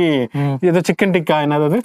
இது 0.60 0.80
சிக்கன் 0.88 1.14
டிக்கா 1.16 1.38
என்னது 1.46 1.68
அது? 1.68 1.80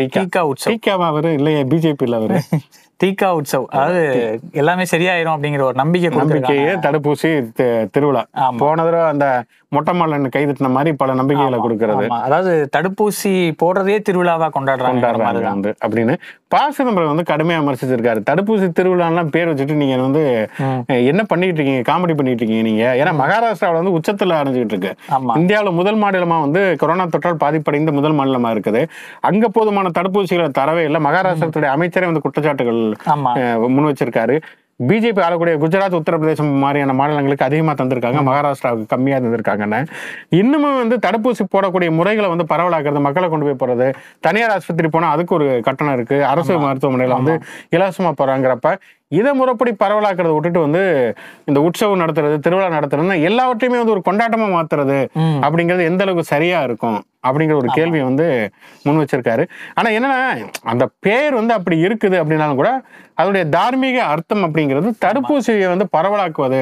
டீகா 0.00 0.20
டீகா 0.66 1.06
அவரு? 1.06 1.32
இல்லையே 1.32 1.64
பிஜேபியில் 1.64 2.14
அவரு. 2.14 2.40
டீகா 3.02 3.28
உற்சவ் 3.38 3.68
அதாவது 3.74 4.02
எல்லாமே 4.60 4.84
சரியாயிரும் 4.92 5.34
அப்படிங்கிற 5.36 5.64
ஒரு 5.68 5.78
நம்பிக்கை. 5.82 6.10
நம்பிக்கையே 6.22 6.74
தடுப்பூசி 6.86 7.30
திருவிழா. 7.94 8.24
போன 8.62 8.84
தடவை 8.86 9.06
அந்த 9.14 9.28
மொட்டை 9.74 9.92
மாலன் 9.98 10.32
கைதட்டின 10.34 10.68
மாதிரி 10.74 10.90
பல 11.00 11.10
நம்பிக்கைகளை 11.18 11.58
கொடுக்கறது. 11.64 12.04
அதாவது 12.26 12.52
தடுப்பூசி 12.76 13.32
போடுறதே 13.60 13.98
திருவிழாவா 14.06 14.46
கொண்டாடுறாங்க 14.56 15.74
அப்படின்னு 15.84 16.14
ப 16.52 16.60
சிதம்பரம் 16.76 17.10
வந்து 17.12 17.24
கடுமையா 17.30 17.58
விமர்சிச்சிருக்காரு. 17.62 18.20
தடுப்பூசி 18.30 18.66
திருவிழாலாம் 18.78 19.30
பேர் 19.34 19.50
வச்சுட்டு 19.50 19.76
நீங்க 19.82 19.96
வந்து 20.06 20.22
என்ன 21.10 21.22
பண்ணிட்டு 21.32 21.58
இருக்கீங்க? 21.60 21.84
காமெடி 21.90 22.14
பண்ணிட்டு 22.20 22.42
இருக்கீங்க 22.42 22.64
நீங்க? 22.68 22.84
ஏன்னா 23.00 23.12
மகாராஷ்டிராவில் 23.22 23.80
வந்து 23.80 23.94
உச்சத்துல 23.98 24.38
அடைஞ்சுக்கிட்டு 24.40 24.76
இருக்கு. 24.76 24.92
இந்தியாவுல 25.40 25.72
முதல் 25.80 26.00
மாநிலமா 26.04 26.38
வந்து 26.46 26.62
கொரோனா 26.80 27.06
தொற்றால் 27.14 27.40
பாதிப்படைந்த 27.44 27.94
முதல் 27.98 28.18
மாநிலமா 28.20 28.50
இருக்குது. 28.56 28.82
அங்க 29.30 29.48
போதுமான 29.58 29.92
தடுப்பூசிகளை 30.00 30.48
தரவே 30.60 30.84
இல்லை. 30.88 31.02
மகாராஷ்டிரத்துடைய 31.08 31.70
அமைச்சரே 31.76 32.10
வந்து 32.10 32.24
குற்றச்சாட்டுகள் 32.26 32.82
முன் 33.74 33.88
வச்சிருக்காரு. 33.90 34.36
பிஜேபி 34.88 35.20
ஆளக்கூடிய 35.24 35.54
குஜராத் 35.62 35.96
உத்தரப்பிரதேசம் 35.98 36.52
மாதிரியான 36.62 36.92
மாநிலங்களுக்கு 37.00 37.46
அதிகமா 37.46 37.72
தந்திருக்காங்க. 37.80 38.20
மகாராஷ்டிராவுக்கு 38.28 38.86
கம்மியா 38.92 39.16
தந்திருக்காங்கன்னு 39.24 39.80
இன்னமும் 40.38 40.78
வந்து 40.82 40.96
தடுப்பூசி 41.06 41.44
போடக்கூடிய 41.54 41.90
முறைகளை 41.98 42.28
வந்து 42.34 42.46
பரவலாக்குறது 42.52 43.02
மக்களை 43.06 43.28
கொண்டு 43.32 43.46
போய் 43.48 43.60
போறது 43.62 43.88
தனியார் 44.26 44.54
ஆஸ்பத்திரி 44.54 44.90
போனா 44.94 45.10
அதுக்கு 45.16 45.34
ஒரு 45.38 45.48
கட்டணம் 45.66 45.96
இருக்கு. 45.98 46.18
அரசு 46.32 46.52
மருத்துவமனையில 46.64 47.18
வந்து 47.20 47.34
இலவசமா 47.76 48.12
போறாங்கிறப்ப 48.22 48.72
இதை 49.18 49.30
முறைப்படி 49.38 49.72
பரவலாக்குறத 49.82 50.32
விட்டுட்டு 50.34 50.60
வந்து 50.66 50.82
இந்த 51.50 51.58
உற்சவம் 51.68 52.02
நடத்துறது 52.02 52.36
திருவிழா 52.46 52.68
நடத்துறதுன்னா 52.76 53.18
எல்லாவற்றையுமே 53.30 53.80
வந்து 53.82 53.96
ஒரு 53.96 54.02
கொண்டாட்டமா 54.08 54.48
மாத்துறது. 54.56 54.98
அப்படிங்கிறது 55.46 55.88
எந்த 55.90 56.04
அளவுக்கு 56.06 56.32
சரியா 56.34 56.60
இருக்கும் 56.68 56.98
அப்படிங்கிற 57.28 57.56
ஒரு 57.62 57.70
கேள்வியை 57.78 58.04
வந்து 58.08 58.26
முன் 58.84 59.00
வச்சிருக்காரு. 59.00 59.42
ஆனா 59.78 59.88
என்னன்னா 59.96 60.20
அந்த 60.72 60.84
பேர் 61.06 61.34
வந்து 61.40 61.52
அப்படி 61.56 61.76
இருக்குது 61.86 62.16
அப்படின்னாலும் 62.20 62.60
கூட 62.60 62.70
அதோடைய 63.20 63.44
தார்மீக 63.54 63.96
அர்த்தம் 64.12 64.44
அப்படிங்கிறது 64.46 64.90
தடுப்பூசியை 65.04 65.66
வந்து 65.72 65.86
பரவலாக்குவது. 65.96 66.60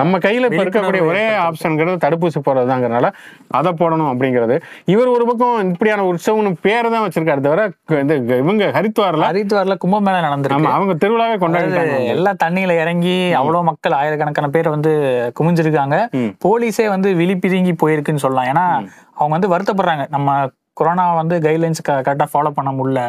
நம்ம 0.00 0.18
கையில 0.24 0.48
இப்ப 0.48 0.62
இருக்கக்கூடிய 0.64 1.02
ஒரே 1.10 1.22
ஆப்ஷன்ங்கிறது 1.44 2.02
தடுப்பூசி 2.04 2.38
போடுறதுதாங்கிறனால 2.46 3.10
அதை 3.58 3.70
போடணும் 3.82 4.10
அப்படிங்கிறது. 4.12 4.56
இவர் 4.94 5.12
ஒரு 5.16 5.26
பக்கம் 5.28 5.70
இப்படியான 5.72 6.06
உற்சவம்னு 6.10 6.52
பேர் 6.66 6.90
தான் 6.94 7.04
வச்சிருக்காரு 7.04 7.44
தவிர 7.46 7.68
இந்த 8.02 8.16
இவங்க 8.42 8.72
ஹரித்வார்ல 8.78 9.28
ஹரித்வார்ல 9.30 9.76
கும்பமேளா 9.84 10.24
நடந்திருக்கு. 10.26 10.74
அவங்க 10.78 10.96
திருவிழாவே 11.04 11.36
அதாவது 11.50 11.81
எல்லாம் 12.14 12.40
தண்ணியில 12.44 12.78
இறங்கி 12.80 13.32
அவ்வளவு 13.32 13.64
மக்கள் 13.64 13.92
ஆயிரக்கணக்கான 13.92 14.48
பேர் 14.48 14.68
வந்து 14.68 14.92
குமிஞ்சிருக்காங்க. 15.40 15.98
போலீஸே 16.44 16.88
வந்து 16.88 17.14
விழிப்பிதுங்கி 17.14 17.74
போயிருக்குன்னு 17.82 18.24
சொல்லலாம். 18.24 18.50
ஏன்னா 18.52 18.66
அவங்க 19.14 19.32
வந்து 19.36 19.52
வருத்தப்படுறாங்க. 19.54 20.06
நம்ம 20.08 20.48
கொரோனா 20.74 21.14
வந்து 21.14 21.38
கைட்லைன்ஸ் 21.38 21.80
கரெக்டா 21.88 22.26
ஃபாலோ 22.32 22.50
பண்ண 22.50 22.70
முடியல. 22.70 23.00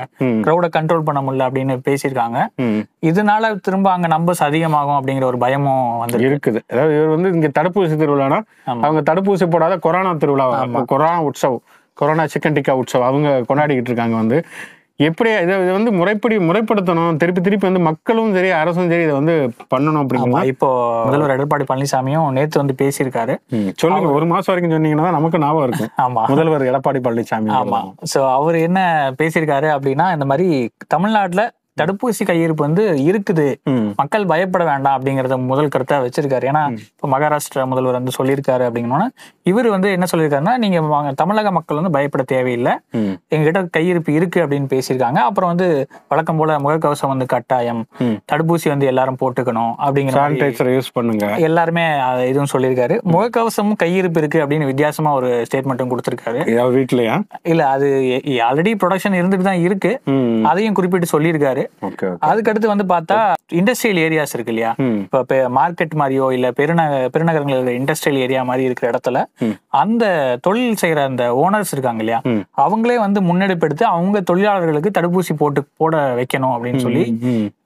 க்ரௌட 0.46 0.66
கண்ட்ரோல் 0.78 1.06
பண்ண 1.10 1.20
முடியல 1.22 1.48
அப்படின்னு 1.50 1.76
பேசியிருக்காங்க. 1.88 2.40
இதனால 3.02 3.52
திரும்ப 3.60 3.92
அங்க 3.92 4.08
நம்பர்ஸ் 4.08 4.44
அதிகமாகும் 4.44 4.98
அப்படிங்கிற 4.98 5.24
ஒரு 5.24 5.38
பயமும் 5.38 5.98
வந்து 5.98 6.18
இருக்குது. 6.30 6.62
அதாவது 6.72 6.96
இவர் 6.98 7.14
வந்து 7.16 7.32
இங்க 7.32 7.50
தடுப்பூசி 7.60 7.96
திருவிழானா. 8.02 8.42
அவங்க 8.64 9.14
தடுப்பூசி 9.14 9.48
போடாத 9.50 9.78
கொரோனா 9.78 10.14
திருவிழா. 10.14 10.66
கொரோனா 10.86 11.24
உற்சவ். 11.24 11.58
கொரோனா 11.94 12.24
சிக்கன் 12.24 12.58
டிக்கா 12.58 12.82
உற்சவ். 12.82 13.06
அவங்க 13.10 13.30
கொண்டாடிக்கிட்டு 13.50 13.92
இருக்காங்க 13.92 14.16
வந்து. 14.16 14.46
எப்படி 15.00 15.30
இதை 15.44 15.54
இதை 15.64 15.72
வந்து 15.78 15.92
முறைப்படி 16.00 16.36
முறைப்படுத்தணும். 16.48 17.16
திருப்பி 17.22 17.42
திருப்பி 17.46 17.66
வந்து 17.70 17.82
மக்களும் 17.88 18.34
சரி 18.36 18.50
அரசும் 18.60 18.92
சரி 18.92 19.06
இதை 19.06 19.16
வந்து 19.20 19.36
பண்ணணும் 19.74 19.96
ஆமா 19.96 20.04
அப்படிங்கிறத 20.04 20.52
இப்போ 20.52 20.70
முதல்வர் 21.08 21.36
எடப்பாடி 21.38 21.66
பழனிசாமியும் 21.72 22.28
நேத்து 22.38 22.62
வந்து 22.62 22.76
பேசியிருக்காரு. 22.82 23.36
சொல்லுங்க 23.84 24.12
ஒரு 24.18 24.28
மாசம் 24.34 24.52
வரைக்கும் 24.54 24.76
சொன்னீங்கன்னா 24.76 25.16
நமக்கு 25.18 25.44
ஞாபகம் 25.46 25.68
இருக்கும். 25.70 25.92
ஆமா. 26.06 26.24
முதல்வர் 26.34 26.70
எடப்பாடி 26.72 27.02
பழனிசாமி 27.08 27.52
ஆமா. 27.62 27.82
சோ 28.14 28.22
அவர் 28.38 28.60
என்ன 28.68 28.80
பேசியிருக்காரு 29.22 29.70
அப்படின்னா 29.78 30.08
இந்த 30.18 30.28
மாதிரி 30.34 30.48
தமிழ்நாட்டுல 30.96 31.44
தடுப்பூசி 31.82 32.24
கையிருப்பு 32.30 32.64
வந்து 32.66 32.84
இருக்குது. 33.10 33.46
மக்கள் 34.00 34.26
பயப்பட 34.32 34.64
வேண்டாம் 34.70 34.96
அப்படிங்கறத 34.98 35.36
முதல் 35.52 35.72
கருத்தா 35.76 35.98
வச்சிருக்காரு. 36.04 36.46
ஏன்னா 36.52 36.62
இப்போ 36.90 37.08
மகாராஷ்டிரா 37.14 37.64
முதல்வர் 37.72 37.98
வந்து 38.00 38.14
சொல்லியிருக்காரு 38.18 38.64
அப்படிங்கன்னா 38.68 39.08
இவர் 39.50 39.68
வந்து 39.74 39.90
என்ன 39.96 40.06
சொல்லியிருக்காருன்னா 40.12 40.54
நீங்க 40.64 40.80
வாங்க, 40.94 41.10
தமிழக 41.22 41.52
மக்கள் 41.56 41.80
வந்து 41.80 41.94
பயப்பட 41.96 42.24
தேவையில்லை. 42.34 42.74
எங்ககிட்ட 43.34 43.62
கையிருப்பு 43.78 44.12
இருக்கு 44.18 44.40
அப்படின்னு 44.44 44.68
பேசியிருக்காங்க. 44.74 45.20
அப்புறம் 45.30 45.52
வந்து 45.52 45.68
வழக்கம் 46.12 46.40
போல 46.42 46.58
முகக்கவசம் 46.66 47.12
வந்து 47.14 47.26
கட்டாயம். 47.34 47.82
தடுப்பூசி 48.32 48.68
வந்து 48.74 48.90
எல்லாரும் 48.92 49.20
போட்டுக்கணும் 49.22 49.74
அப்படிங்கிற 49.86 50.72
யூஸ் 50.76 50.94
பண்ணுங்க. 50.98 51.28
எல்லாருமே 51.48 51.86
இதுவும் 52.32 52.52
சொல்லியிருக்காரு. 52.54 52.98
முகக்கவசமும் 53.14 53.80
கையிருப்பு 53.84 54.22
இருக்கு 54.24 54.42
அப்படின்னு 54.44 54.70
வித்தியாசமா 54.72 55.12
ஒரு 55.20 55.32
ஸ்டேட்மெண்ட்டும் 55.50 55.92
கொடுத்திருக்காரு. 55.94 56.40
வீட்லயா? 56.78 57.16
இல்ல 57.54 57.62
அது 57.74 57.88
ஆல்ரெடி 58.48 58.74
ப்ரொடக்ஷன் 58.84 59.20
இருந்துட்டு 59.20 59.48
தான் 59.50 59.64
இருக்கு. 59.68 59.94
அதையும் 60.52 60.78
குறிப்பிட்டு 60.80 61.14
சொல்லியிருக்காரு. 61.16 61.66
அதுக்கடுத்து 62.30 62.74
வந்து 62.74 62.88
பார்த்தா 62.94 63.20
இண்டஸ்ட்ரியல் 63.60 64.02
ஏரியாஸ் 64.06 64.36
இருக்கு 64.36 64.54
இல்லையா? 64.56 64.74
இப்போ 65.04 65.38
மார்க்கெட் 65.60 66.00
மாதிரியோ 66.02 66.28
இல்ல 66.38 66.48
பெருநக 66.62 66.94
பெருநகரங்களில் 67.14 67.78
இண்டஸ்ட்ரியல் 67.82 68.22
ஏரியா 68.26 68.44
மாதிரி 68.50 68.68
இருக்கிற 68.70 68.88
இடத்துல. 68.94 69.20
அந்த 69.82 70.06
தொழில் 70.46 70.80
செய்யற 70.82 71.00
அந்த 71.10 71.24
ஓனர்ஸ் 71.44 71.72
இருக்காங்க 71.76 72.02
இல்லையா. 72.04 72.20
அவங்களே 72.64 72.98
வந்து 73.04 73.20
முன்னெடுப்பெடுத்து 73.30 73.86
அவங்க 73.94 74.18
தொழிலாளர்களுக்கு 74.30 74.90
தடுப்பூசி 74.98 75.34
போட்டு 75.42 75.62
போட 75.82 76.02
வைக்கணும் 76.20 76.54
அப்படின்னு 76.56 76.84
சொல்லி 76.86 77.04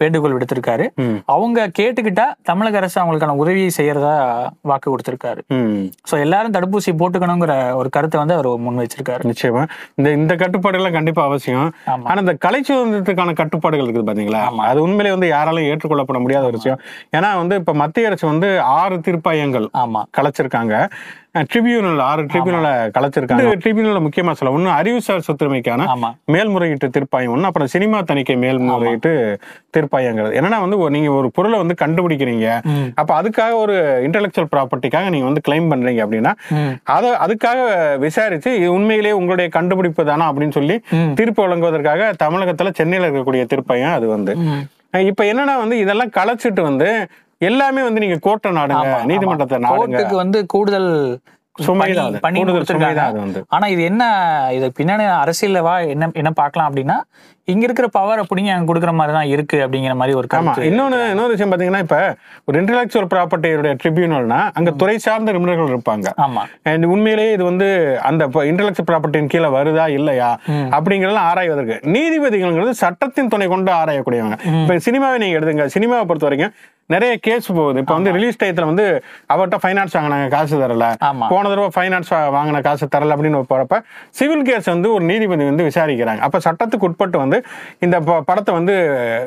வேண்டுகோள் 0.02 0.36
விடுத்திருக்காரு. 0.36 0.86
அவங்க 1.36 1.68
கேட்டுக்கிட்டா 1.80 2.26
தமிழக 2.50 2.80
அரசு 2.82 2.98
அவங்களுக்கான 3.02 3.38
உதவியை 3.44 3.72
செய்யறதா 3.80 4.14
வாக்கு 4.72 4.88
கொடுத்திருக்காரு. 4.94 5.42
சோ 6.12 6.16
எல்லாரும் 6.26 6.56
தடுப்பூசி 6.58 6.94
போட்டுக்கணுங்கிற 7.02 7.54
ஒரு 7.82 7.92
கருத்தை 7.98 8.18
வந்து 8.24 8.38
அவர் 8.38 8.50
முன் 8.68 8.82
வச்சிருக்காரு 8.84 9.30
நிச்சயமா. 9.32 9.64
இந்த 10.00 10.10
இந்த 10.20 10.34
கட்டுப்பாடு 10.44 10.80
எல்லாம் 10.82 10.98
கண்டிப்பா 10.98 11.24
அவசியம். 11.30 11.70
ஆனா 12.08 12.18
இந்த 12.26 12.36
கலை 12.46 12.62
சுதந்திரத்துக்கான 12.70 13.36
கட்டுப்பாடுகள் 13.42 13.88
இருக்குது 13.88 14.10
பாத்தீங்களா? 14.10 14.44
அது 14.72 14.80
உண்மையிலே 14.88 15.14
வந்து 15.16 15.30
யாராலும் 15.36 15.70
ஏற்றுக்கொள்ளப்பட 15.72 16.20
முடியாத 16.26 16.46
ஒரு 16.52 16.60
விஷயம். 16.62 16.82
ஏன்னா 17.18 17.32
வந்து 17.44 17.56
இப்ப 17.62 17.74
மத்திய 17.84 18.10
அரசு 18.12 18.26
வந்து 18.34 18.50
ஆறு 18.80 18.98
தீர்ப்பாயங்கள் 19.08 19.68
ஆமா. 19.84 20.04
கலைச்சிருக்காங்க. 20.18 20.76
ட்ரிபியூனல் 21.52 22.02
ஆறு 22.10 22.22
ட்ரிபியூனலை 22.24 22.72
கலைச்சிருக்காங்க 22.96 23.56
ட்ரிபியூனல் 23.64 24.04
முக்கியமா 24.06 24.32
சொல்ல 24.32 24.54
ஒண்ணு 24.56 24.70
அறிவுசார் 24.80 25.26
சொத்துரிமைக்கான 25.28 25.86
மேல்முறையீட்டு 26.34 26.88
தீர்ப்பாயம் 26.96 27.34
ஒண்ணு 27.34 27.50
அப்புறம் 27.50 27.72
சினிமா 27.74 28.02
தணிக்கை 28.02 28.36
மேல்முறையீட்டு 28.36 29.12
தீர்ப்பாயங்கிறது 29.76 30.38
என்னன்னா 30.40 30.60
வந்து 30.66 30.78
நீங்க 30.96 31.12
ஒரு 31.12 31.30
பொருளை 31.38 31.58
வந்து 31.64 31.76
கண்டுபிடிக்கிறீங்க. 31.84 32.48
அப்ப 33.02 33.12
அதுக்காக 33.22 33.56
ஒரு 33.56 33.76
இன்டெலெக்சுவல் 34.08 34.50
ப்ராப்பர்ட்டிக்காக 34.54 35.10
நீங்க 35.16 35.28
வந்து 35.30 35.46
கிளைம் 35.48 35.70
பண்றீங்க 35.72 36.02
அப்படின்னா. 36.06 36.34
அதை 36.96 37.10
அதுக்காக 37.26 37.60
விசாரிச்சு 38.06 38.52
இது 38.60 38.74
உண்மையிலேயே 38.78 39.18
உங்களுடைய 39.20 39.50
கண்டுபிடிப்பு 39.58 40.06
தானா 40.12 40.32
அப்படின்னு 40.32 40.58
சொல்லி. 40.60 40.78
தீர்ப்பு 41.20 41.42
வழங்குவதற்காக 41.46 42.12
தமிழகத்துல 42.24 42.72
சென்னையில 42.80 43.08
இருக்கக்கூடிய 43.08 43.44
தீர்ப்பாயம் 43.54 43.96
அது 44.00 44.08
வந்து. 44.16 44.36
இப்ப 45.12 45.24
என்னன்னா 45.32 45.56
வந்து 45.64 45.78
இதெல்லாம் 45.84 46.14
கலைச்சிட்டு 46.20 46.62
வந்து 46.62 46.90
எல்லாமே 47.42 47.82
வந்து 47.84 48.00
நீங்க 48.00 48.20
கோர்ட்டை 48.24 48.52
நாடுங்க 48.58 48.92
நீதிமன்றத்தை 49.06 49.58
நாடுங்க 49.60 49.80
கோர்ட்டுக்கு 49.82 50.16
வந்து 50.16 50.46
கூடுதல் 50.46 50.92
சுமைதான் 51.56 51.84
பணி- 52.00 52.08
அது. 52.08 52.20
பணி 52.20 52.38
கூடுதல் 52.40 52.56
கொடுத்திருக்காங்க. 52.56 52.94
சுமைதான் 52.94 53.12
அது 53.12 53.20
வந்து 53.20 53.40
ஆனா 53.48 53.68
இது 53.68 53.84
என்ன 53.84 54.04
இது 54.54 54.68
பின்னாடி 54.80 55.06
அரசியல்வா 55.20 55.74
என்ன 55.90 56.10
என்ன 56.14 56.32
பார்க்கலாம் 56.34 56.68
அப்படின்னா 56.70 56.98
இங்க 57.52 57.64
இருக்கிற 57.68 57.88
பவர் 57.96 58.22
அப்படிங்க 58.22 58.52
அங்க 58.54 58.68
கொடுக்குற 58.70 58.92
மாதிரி 59.00 59.14
தான் 59.18 59.30
இருக்கு 59.34 59.58
அப்படிங்கிற 59.66 59.94
மாதிரி 60.00 60.16
ஒரு 60.20 60.28
ஆமா 60.40 60.54
இன்னொன்னு 60.70 60.98
இன்னொரு 61.12 61.34
விஷயம் 61.34 61.52
பாத்தீங்கன்னா 61.52 61.84
இப்ப 61.86 61.98
ஒரு 62.48 62.56
இன்டெலெக்சுவல் 62.62 63.08
ப்ராப்பர்ட்டியுடைய 63.14 63.74
ட்ரிபியூனல்னா 63.82 64.40
அங்க 64.58 64.72
துறை 64.82 64.98
சார்ந்த 65.06 65.36
நிபுணர்கள் 65.38 65.72
இருப்பாங்க. 65.74 66.08
ஆமா. 66.26 66.44
அண்ட் 66.72 66.86
உண்மையிலேயே 66.94 67.32
இது 67.38 67.44
வந்து 67.52 67.68
அந்த 68.10 68.26
இன்டெலெக்சுவல் 68.52 68.90
ப்ராப்பர்ட்டியின் 68.92 69.34
கீழே 69.34 69.50
வருதா 69.58 69.86
இல்லையா. 70.00 70.32
அப்படிங்கறதெல்லாம் 70.78 71.30
ஆராய்வதற்கு. 71.32 71.78
நீதிபதிகள்ங்கிறது 71.98 72.82
சட்டத்தின் 72.86 73.32
துணை 73.36 73.48
கொண்டு 73.54 73.72
ஆராயக்கூடியவங்க. 73.82 74.40
இப்ப 74.64 74.82
சினிமாவை 74.88 75.20
நீங்க 75.24 75.38
எடுத்துங்க. 75.40 75.68
சினிமாவை 75.78 76.06
பொறுத்த 76.10 76.28
வரைக்கும் 76.30 76.56
நிறைய 76.94 77.14
கேஸ் 77.26 77.48
போகுது. 77.56 77.80
இப்ப 77.84 77.94
வந்து 77.98 78.12
ரிலீஸ் 78.18 78.38
டயத்துல 78.42 78.68
வந்து 78.70 78.84
அவர்கிட்ட 79.34 79.58
ஃபைனான்ஸ் 79.64 79.96
வாங்கினாங்க 79.96 80.28
காசு 80.36 80.56
தரல. 80.62 80.86
போன 81.32 81.44
தடவை 81.52 81.72
ஃபைனான்ஸ் 81.78 82.12
வாங்கின 82.36 82.62
காசு 82.68 82.86
தரல 82.94 83.16
அப்படின்னு 83.16 83.42
போறப்ப 83.50 83.80
சிவில் 84.20 84.46
கேஸ் 84.50 84.70
வந்து 84.76 84.90
ஒரு 84.98 85.04
நீதிபதி 85.12 85.50
வந்து 85.52 85.66
விசாரிக்கிறாங்க. 85.70 86.22
அப்ப 86.28 86.40
சட்டத்துக்கு 86.48 86.88
உட்பட்டு 86.90 87.18
வந்து 87.24 87.37
இந்த 87.80 88.00
ப- 88.00 88.22
படத்தை 88.22 88.54
வந்து 88.56 88.74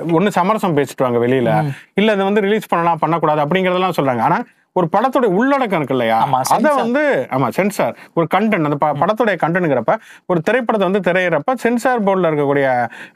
ஒண்ணு 0.07 0.29
சமரசம் 0.29 0.77
பேசிட்டு 0.77 1.03
வாங்க 1.03 1.19
வெளியில. 1.19 1.73
இல்ல 1.95 2.13
இதை 2.13 2.25
வந்து 2.25 2.41
ரிலீஸ் 2.41 2.69
பண்ணலாம் 2.69 2.99
பண்ணக்கூடாது 2.99 3.45
அப்படிங்கறதெல்லாம் 3.45 3.93
சொல்றாங்க. 3.97 4.21
ஆனா 4.21 4.43
ஒரு 4.77 4.87
படத்தோட 4.93 5.27
உள்ளடக்கம் 5.39 5.81
இருக்கு 5.81 5.95
இல்லையா? 5.97 6.17
அதை. 6.57 6.59
வந்து 6.81 7.01
ஆமா 7.37 7.47
சென்சார் 7.57 7.95
ஒரு 8.19 8.27
கண்டென்ட் 8.35 8.67
அந்த 8.69 8.77
படத்தோடைய 9.01 9.37
கண்டென்ட்ங்கிறப்ப 9.43 9.95
ஒரு 10.31 10.41
திரைப்படத்தை 10.49 10.85
வந்து 10.89 11.01
திரையிறப்ப 11.07 11.55
சென்சார் 11.63 12.05
போர்டில் 12.07 12.29
இருக்கக்கூடிய 12.29 12.67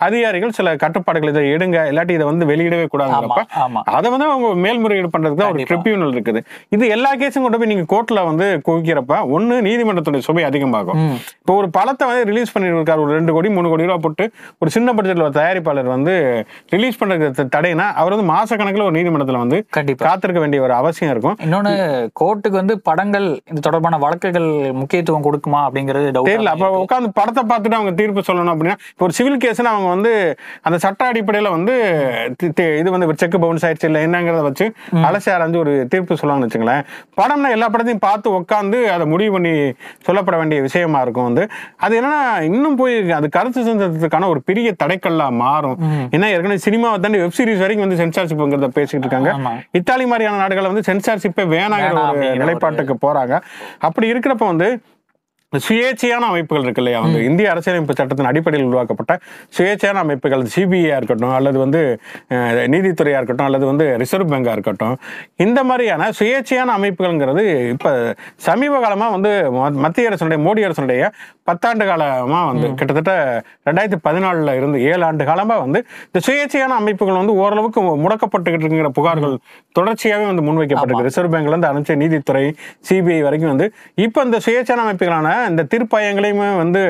அதிகாரிகள் 0.06 0.54
சில 0.58 0.72
கட்டுப்பாடுகள் 0.84 1.32
இதை 1.32 1.42
எடுங்க 1.56 1.78
இல்லாட்டி 1.90 2.14
இதை 2.18 2.26
வந்து 2.30 2.48
வெளியிடவே 2.50 2.86
கூடாதுங்கிறப்ப 2.94 3.42
அதை 3.94 4.10
வந்து 4.14 4.26
அவங்க 4.30 4.48
மேல்முறையீடு 4.64 5.12
பண்றதுக்கு 5.14 5.40
தான் 5.42 5.52
ஒரு. 5.52 5.68
ட்ரிபியூனல் 5.70 6.14
இருக்குது. 6.16 6.40
இது 6.76 6.84
எல்லா 6.96 7.12
கேஸும் 7.22 7.46
கொண்டு 7.46 7.60
போய் 7.60 7.72
நீங்க 7.72 7.86
கோர்ட்ல 7.94 8.24
வந்து 8.30 8.48
குவிக்கிறப்ப 8.68 9.14
ஒண்ணு 9.36 9.58
நீதிமன்றத்துடைய 9.68 10.24
சுமை 10.28 10.44
அதிகமாகும். 10.50 11.00
இப்போ 11.42 11.54
ஒரு 11.60 11.70
படத்தை 11.78 12.04
வந்து 12.10 12.26
ரிலீஸ் 12.32 12.52
பண்ணிருக்காரு 12.54 13.04
ஒரு 13.06 13.14
ரெண்டு 13.18 13.34
கோடி 13.38 13.54
மூணு 13.56 13.72
கோடி 13.72 13.88
ரூபா 13.88 14.00
போட்டு 14.06 14.26
ஒரு 14.62 14.72
சின்ன 14.76 14.96
பட்ஜெட்ல 14.96 15.26
ஒரு 15.28 15.36
தயாரிப்பாளர் 15.40 15.92
வந்து 15.94 16.16
ரிலீஸ் 16.74 17.00
பண்றதுக்கு 17.00 17.48
தடைனா 17.56 17.88
அவர் 18.02 18.16
வந்து 18.16 18.28
மாச 18.34 18.50
கணக்குல 18.56 18.86
ஒரு 18.90 18.98
நீதிமன்றத்துல 18.98 19.44
வந்து 19.44 19.60
காத்திருக்க 20.04 20.42
வேண்டிய 20.44 20.60
ஒரு 20.66 20.76
அவசியம் 20.82 21.14
இருக்கும். 21.14 21.38
இன்னொன்னு 21.44 21.72
கோர்ட்டுக்கு 22.20 22.60
வந்து 22.60 22.76
படங்கள் 22.88 23.26
இது 23.50 23.64
தொடர்பான 23.66 23.98
வழக்குகள் 24.04 24.48
முக்கியத்துவம் 24.80 25.26
கொடுக்குமா 25.26 25.60
அப்படிங்கிறது 25.66 26.06
தெரியல. 26.18 26.52
அப்ப 26.54 26.82
உட்காந்து 26.84 27.10
படத்தை 27.18 27.44
பார்த்துட்டு 27.50 27.78
அவங்க 27.78 27.92
தீர்ப்பு 28.00 28.26
சொல்லணும் 28.28 28.54
அப்படின்னா 28.54 28.76
இப்போ 28.92 29.06
ஒரு 29.08 29.16
சிவில் 29.18 29.40
கேஸ்னா 29.44 29.72
அவங்க 29.74 29.90
வந்து 29.94 30.12
அந்த 30.68 30.76
சட்ட 30.84 31.10
அடிப்படையில 31.12 31.50
வந்து 31.56 31.74
இது 32.80 32.88
வந்து 32.96 33.08
செக் 33.22 33.38
பவுன்ஸ் 33.44 33.66
ஆயிடுச்சு 33.68 33.88
இல்லை 33.90 34.02
என்னங்கிறத 34.06 34.44
வச்சு 34.48 34.66
அலசி 35.08 35.30
ஆராய்ஞ்சு 35.34 35.62
ஒரு 35.64 35.74
தீர்ப்பு 35.94 36.18
சொல்லுவாங்கன்னு 36.20 36.48
வச்சுங்களேன் 36.48 36.82
படம்னா 37.20 37.50
எல்லா 37.56 37.68
படத்தையும் 37.74 38.04
பார்த்து 38.08 38.36
உட்காந்து 38.40 38.78
அதை 38.94 39.04
முடிவு 39.12 39.32
பண்ணி 39.36 39.52
சொல்லப்பட 40.06 40.36
வேண்டிய 40.40 40.60
விஷயமா 40.68 41.00
இருக்கும் 41.04 41.28
வந்து. 41.28 41.42
அது 41.84 41.94
என்னன்னா 41.98 42.22
இன்னும் 42.48 42.78
போய் 42.80 42.94
அது 43.18 43.26
கருத்து 43.36 43.58
சுதந்திரத்துக்கான 43.66 44.28
ஒரு 44.32 44.40
பெரிய 44.48 44.68
தடைக்கல்லா 44.82 45.26
மாறும். 45.44 45.76
ஏன்னா 46.14 46.26
ஏற்கனவே 46.34 46.58
சினிமாவை 46.66 46.98
தாண்டி 47.04 47.20
வெப் 47.24 47.36
சீரிஸ் 47.38 47.62
வரைக்கும் 47.64 47.86
வந்து 47.86 48.00
சென்சார்ஷிப்ங்கிறத 48.02 48.70
பேசிக்கிட்டு 48.78 49.06
இருக்காங்க. 49.06 49.30
இத்தாலி 49.78 50.06
மாதிரியான 50.12 50.40
நாடுகளை 50.42 50.68
வந்து 50.72 50.86
சென்சார்ஷிப்பே 51.34 51.52
வேணாங்கிற 51.54 52.02
ஒரு 52.08 52.26
நிலைப்பாட்டுக்கு 52.42 52.96
போறாங்க. 53.06 53.34
அப்படி 53.88 54.12
இருக்கிறப்ப 54.12 54.46
வந்து 54.52 54.68
சுயேட்சையான 55.52 56.28
அமைப்புகள் 56.30 56.64
இருக்கு 56.64 56.80
இல்லையா 56.82 57.00
வந்து 57.02 57.18
இந்திய 57.24 57.50
அரசியலமைப்பு 57.50 57.94
சட்டத்தின் 57.98 58.28
அடிப்படையில் 58.30 58.68
உருவாக்கப்பட்ட 58.70 59.12
சுயேட்சையான 59.56 60.00
அமைப்புகள் 60.04 60.42
சிபிஐயா 60.54 60.96
இருக்கட்டும் 61.00 61.34
அல்லது 61.36 61.58
வந்து 61.64 61.80
நீதித்துறையா 62.72 63.18
இருக்கட்டும் 63.20 63.48
அல்லது 63.48 63.66
வந்து 63.70 63.84
ரிசர்வ் 64.02 64.32
பேங்கா 64.32 64.54
இருக்கட்டும் 64.56 64.96
இந்த 65.44 65.62
மாதிரியான 65.64 66.08
சுயேட்சையான 66.20 66.74
அமைப்புகள்ங்கிறது 66.78 67.44
இப்ப 67.74 67.92
சமீப 68.48 68.80
காலமா 68.80 69.08
வந்து 69.16 69.32
மத்திய 69.84 70.10
அரசுடைய 70.10 70.40
மோடி 70.46 70.64
அரசுடைய 70.68 71.04
பத்தாண்டு 71.48 71.84
காலமா 71.88 72.38
வந்து 72.50 72.66
கிட்டத்தட்ட 72.78 73.12
ரெண்டாயிரத்தி 73.68 73.98
பதினாலுல 74.06 74.52
இருந்து 74.58 74.78
ஏழு 74.90 75.04
ஆண்டு 75.04 75.24
காலமா 75.30 75.56
வந்து 75.64 75.80
இந்த 76.06 76.20
சுயேட்சையான 76.26 76.76
அமைப்புகள் 76.80 77.18
வந்து 77.20 77.34
ஓரளவுக்கு 77.42 77.80
முடக்கப்பட்டுக்கிட்டு 78.04 78.66
இருக்கிற 78.66 78.90
புகார்கள் 78.98 79.34
தொடர்ச்சியாவே 79.78 80.24
வந்து 80.30 80.44
முன்வைக்கப்பட்டிருக்கு. 80.46 81.08
ரிசர்வ் 81.08 81.32
பேங்க்ல 81.34 81.54
இருந்து 81.54 81.70
அனுப்பிச்ச 81.70 81.96
நீதித்துறை 82.02 82.44
சிபிஐ 82.88 83.20
வரைக்கும் 83.22 83.52
வந்து 83.52 83.68
இப்ப 84.04 84.24
இந்த 84.28 84.40
சுயேட்சையான 84.46 84.84
அமைப்புகளான 84.86 85.34
இந்த 85.50 85.64
தீர்ப்பாயங்களையுமே 85.74 86.48
வந்து 86.62 86.82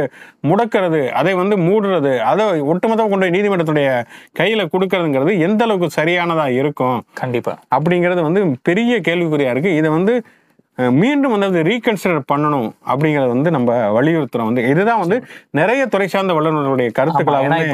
முடக்கிறது 0.50 1.02
அதை 1.20 1.34
வந்து 1.34 1.58
மூடுறது 1.66 2.14
அதை 2.30 2.46
ஒட்டுமொத்தமாக 2.70 3.10
கொண்டு 3.10 3.26
போய் 3.26 3.36
நீதிமன்றத்துடைய 3.36 3.90
கையில 4.40 4.68
கொடுக்கறதுங்கிறது 4.74 5.34
எந்த 5.48 5.60
அளவுக்கு 5.64 6.00
சரியானதா 6.00 6.46
இருக்கும் 6.60 6.98
கண்டிப்பா. 7.22 7.54
அப்படிங்கிறது 7.76 8.22
வந்து 8.28 8.42
பெரிய 8.62 8.94
கேள்விக்குறியா 9.08 9.52
இருக்கு. 9.54 9.72
இதை 9.80 9.90
வந்து 9.90 10.14
மீண்டும் 11.00 11.32
வந்து 11.32 11.48
அது 11.50 11.60
ரீகன்சிடர் 11.68 12.22
பண்ணணும் 12.32 12.68
அப்படிங்கறது 12.92 13.30
வந்து 13.34 13.50
நம்ம 13.56 13.74
வலியுறுத்துறோம். 13.96 14.48
வந்து 14.50 14.62
இதுதான் 14.68 15.00
வந்து 15.02 15.16
நிறைய 15.58 15.82
துறை 15.86 16.06
சார்ந்த 16.14 16.34
வல்லுநர்களுடைய 16.38 16.88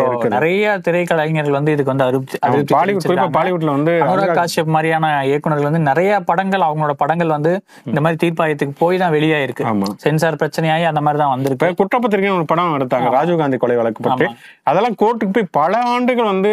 இருக்குது. 0.09 0.33
நிறைய 0.37 0.75
திரைக்கலைஞர்கள் 0.87 1.57
வந்து 1.59 1.73
இதுக்கு 1.75 1.93
வந்து 1.93 2.07
அதிருப்தி 2.07 2.39
பாலிவுட் 2.43 2.69
குறிப்பா 2.69 2.83
தெரிவிச்சிருக்காங்க. 2.85 3.37
பாலிவுட்ல 3.39 3.71
வந்து 3.77 3.95
அனுராக் 4.07 4.37
காஷ்யப் 4.41 4.73
மாதிரியான 4.77 5.13
இயக்குனர்கள் 5.31 5.69
வந்து 5.71 5.83
நிறைய 5.91 6.21
படங்கள் 6.31 6.67
அவங்களோட 6.69 6.97
படங்கள் 7.05 7.35
வந்து 7.37 7.55
இந்த 7.91 8.01
மாதிரி 8.05 8.21
தீர்ப்பாயத்துக்கு 8.25 8.77
போய் 8.85 9.03
தான் 9.05 9.15
வெளியாயிருக்கு. 9.19 9.67
சென்சார் 10.07 10.41
பிரச்சனையாகி 10.43 10.87
அந்த 10.93 11.03
மாதிரி 11.07 11.21
தான் 11.25 11.35
வந்திருக்கு. 11.37 11.71
இப்ப 11.71 11.83
குற்றப்பத்திரிகைன்னு 11.83 12.39
ஒரு 12.41 12.49
படம் 12.55 12.79
எடுத்தாங்க 12.79 13.11
ராஜீவ்காந்தி 13.19 13.61
கொலை 13.65 13.77
வழக்கு 13.77 14.03
பற்றி. 14.09 14.29
அதெல்லாம் 14.71 14.99
கோர்ட்டுக்கு 15.05 15.37
போய் 15.39 15.55
பல 15.61 15.79
ஆண்டுகள் 15.95 16.33
வந்து 16.35 16.53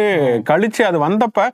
கழிச்சு 0.52 0.84
அது 0.90 1.00
வந்தப்ப 1.08 1.50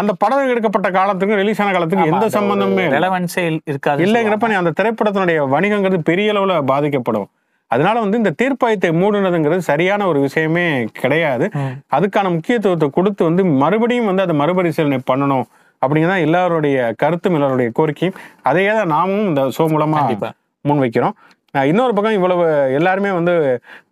அந்த 0.00 0.12
படம் 0.22 0.50
எடுக்கப்பட்ட 0.52 0.88
காலத்துக்கும் 0.98 1.40
ரிலீஸ் 1.42 1.60
ஆன 1.62 1.72
காலத்துக்கும் 1.76 2.12
எந்த 2.12 2.28
சம்பந்தமே. 2.36 2.86
ரெலவன்ஸே 2.96 3.44
இருக்காது 3.70 4.04
இல்லைங்கிறப்ப 4.06 4.50
நீ 4.52 4.56
அந்த 4.62 4.72
திரைப்படத்தினுடைய 4.80 5.48
வணிகங்கிறது 5.54 6.00
பெரிய 6.10 6.32
அளவுல 6.34 6.56
பாதிக்கப்படும். 6.72 7.28
அதனால 7.70 7.96
வந்து 8.04 8.20
இந்த 8.22 8.32
தீர்ப்பாயத்தை 8.40 8.90
மூடுனதுங்கிறது 9.00 9.62
சரியான 9.70 10.06
ஒரு 10.10 10.18
விஷயமே 10.26 10.66
கிடையாது. 11.02 11.46
அதுக்கான 11.96 12.30
முக்கியத்துவத்தை 12.36 12.88
கொடுத்து 12.98 13.22
வந்து 13.28 13.42
மறுபடியும் 13.62 14.08
வந்து 14.10 14.24
அதை 14.26 14.36
மறுபரிசீலனை 14.42 15.00
பண்ணணும் 15.10 15.46
அப்படிங்கிறதான் 15.82 16.24
எல்லாருடைய 16.26 16.76
கருத்தும் 17.02 17.36
எல்லாருடைய 17.38 17.70
கோரிக்கையும் 17.78 18.16
அதையே 18.50 18.70
தான் 18.78 18.92
நாமும் 18.94 19.26
இந்த 19.30 19.42
ஷோ 19.56 19.66
மூலமா 19.74 20.00
முன்வைக்கிறோம். 20.64 21.14
இன்னொரு 21.54 21.92
பக்கம் 21.96 22.16
இவ்வளவு 22.16 22.42
எல்லாருமே 22.78 23.10
வந்து 23.18 23.34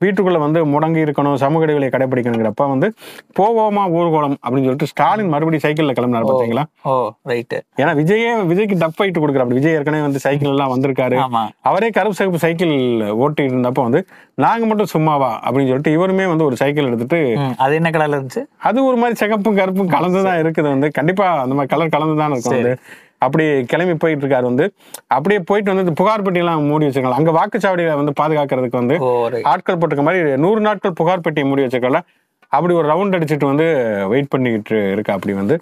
வீட்டுக்குள்ள 0.03 0.39
வந்து 0.45 0.61
முடங்கி 0.73 1.01
இருக்கணும் 1.05 1.37
சமூக 1.43 1.65
இடைவெளியை 1.67 1.91
கடைபிடிக்கணுங்கிறப்ப 1.93 2.65
வந்து 2.73 2.89
போவோமா 3.39 3.85
ஊர்கோலம் 3.99 4.37
அப்படின்னு 4.43 4.67
சொல்லிட்டு 4.67 4.89
ஸ்டாலின் 4.91 5.31
மறுபடியும் 5.35 5.65
சைக்கிள்ல 5.65 5.95
கிளம்பினார் 5.99 6.29
பாத்தீங்களா? 6.31 6.65
ஓ 6.91 6.93
ரைட்டு 7.31 7.59
ஏன்னா 7.83 7.93
விஜயே 8.01 8.33
விஜய்க்கு 8.51 8.79
டஃப் 8.83 8.99
ஃபைட் 8.99 9.23
கொடுக்குறாரு. 9.23 9.57
விஜய் 9.59 9.77
ஏற்கனவே 9.79 10.05
வந்து 10.09 10.23
சைக்கிள் 10.27 10.53
எல்லாம் 10.55 10.73
வந்திருக்காரு. 10.75 11.19
அவரே 11.71 11.91
கருப்பு 11.99 12.19
சிகப்பு 12.21 12.43
சைக்கிள் 12.45 12.75
ஓட்டிட்டு 13.25 13.55
இருந்தப்ப 13.55 13.87
வந்து 13.89 14.03
நாங்க 14.45 14.65
மட்டும் 14.71 14.93
சும்மாவா? 14.95 15.33
அப்படின்னு 15.47 15.71
சொல்லிட்டு 15.73 15.97
இவருமே 15.99 16.29
வந்து 16.33 16.47
ஒரு 16.49 16.59
சைக்கிள் 16.63 16.91
எடுத்துட்டு 16.91 17.21
அது 17.65 17.75
என்ன 17.81 17.91
கலர்ல 17.97 18.19
இருந்துச்சு? 18.19 18.45
அது 18.69 18.79
ஒரு 18.91 18.99
மாதிரி 19.03 19.21
சிகப்பும் 19.23 19.59
கருப்பும் 19.63 19.93
கலந்துதான் 19.97 20.41
இருக்குது 20.45 20.71
வந்து. 20.75 20.91
கண்டிப்பா 21.01 21.29
அந்த 21.47 21.57
மாதிரி 21.57 21.73
கலர் 21.75 21.95
கலந்து 21.97 22.21
தான் 22.23 22.33
இருக்கும் 22.35 22.57
வந்து. 22.59 22.75
அப்படி 23.23 23.45
கிளம்பி 23.73 23.95
போயிட்டு 24.03 24.25
இருக்காரு 24.25 24.47
வந்து. 24.51 24.67
அப்படியே 25.17 25.41
போயிட்டு 25.51 25.73
வந்து 25.75 25.97
புகார் 26.01 26.25
பெட்டி 26.27 26.43
எல்லாம் 26.43 26.69
மூடி 26.71 26.87
வச்சிருக்கலாம் 26.87 27.21
அங்க 27.21 27.33
வாக்குச்சாவடியில 27.39 27.97
வந்து 28.03 28.15
பாதுகாக்கிறதுக்கு 28.21 28.83
வந்து 28.83 28.97
ஆட்கள் 29.53 29.81
போட்டிருக்க 29.81 30.07
மாதிரி 30.09 30.39
நூறு 30.45 30.63
நாட்கள் 30.69 30.99
புகார் 31.01 31.25
பெட்டியை 31.27 31.47
மூடி 31.51 31.65
வச்சிருக்கல 31.67 32.01
அப்படி 32.53 32.73
ஒரு 32.81 32.87
ரவுண்ட் 32.93 33.17
அடிச்சுட்டு 33.17 33.51
வந்து 33.53 33.65
வெயிட் 34.13 34.33
பண்ணிக்கிட்டு 34.33 34.77
இருக்கா. 34.95 35.15
அப்படி 35.17 35.33
வந்து 35.41 35.55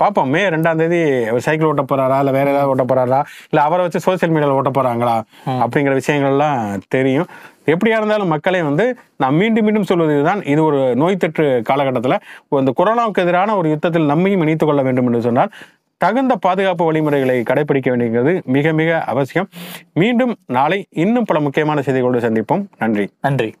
பார்ப்போம் 0.00 0.30
மே 0.32 0.40
ரெண்டாம் 0.54 0.80
தேதி 0.80 0.98
அவர் 1.30 1.44
சைக்கிள் 1.44 1.68
ஓட்ட 1.68 1.82
போறாரா? 1.90 2.16
இல்ல 2.22 2.32
வேற 2.36 2.46
ஏதாவது 2.52 2.70
ஓட்ட 2.72 2.84
போறாரா? 2.90 3.20
இல்ல 3.50 3.60
அவரை 3.68 3.82
வச்சு 3.84 4.00
சோசியல் 4.06 4.32
மீடியால 4.34 4.56
ஓட்ட 4.58 4.70
போறாங்களா? 4.78 5.14
அப்படிங்கிற 5.62 5.94
விஷயங்கள்லாம் 6.00 6.58
தெரியும். 6.94 7.28
எப்படியா 7.72 7.96
இருந்தாலும் 8.00 8.32
மக்களே 8.34 8.60
வந்து 8.68 8.84
நான் 9.22 9.38
மீண்டும் 9.40 9.66
மீண்டும் 9.66 9.88
சொல்வது 9.90 10.12
இதுதான். 10.16 10.42
இது 10.52 10.60
ஒரு 10.68 10.80
நோய் 11.02 11.20
தொற்று 11.22 11.46
காலகட்டத்தில் 11.70 12.18
இந்த 12.62 12.74
கொரோனாவுக்கு 12.80 13.24
எதிரான 13.24 13.56
ஒரு 13.60 13.70
யுத்தத்தில் 13.74 14.10
நம்மையும் 14.12 14.44
இணைத்துக் 14.46 14.70
கொள்ள 14.70 14.84
வேண்டும் 14.88 15.08
என்று 15.10 15.26
சொன்னால் 15.28 15.52
தகுந்த 15.96 16.36
பாதுகாப்பு 16.36 16.84
வழிமுறைகளை 16.84 17.42
கடைபிடிக்க 17.42 17.96
வேண்டியது 17.96 18.42
மிக 18.44 18.72
மிக 18.72 19.02
அவசியம். 19.02 19.48
மீண்டும் 19.94 20.36
நாளை 20.46 20.86
இன்னும் 20.90 21.24
பல 21.24 21.40
முக்கியமான 21.40 21.80
செய்திகளோடு 21.80 22.20
சந்திப்போம். 22.20 22.66
நன்றி. 22.78 23.08
நன்றி. 23.20 23.54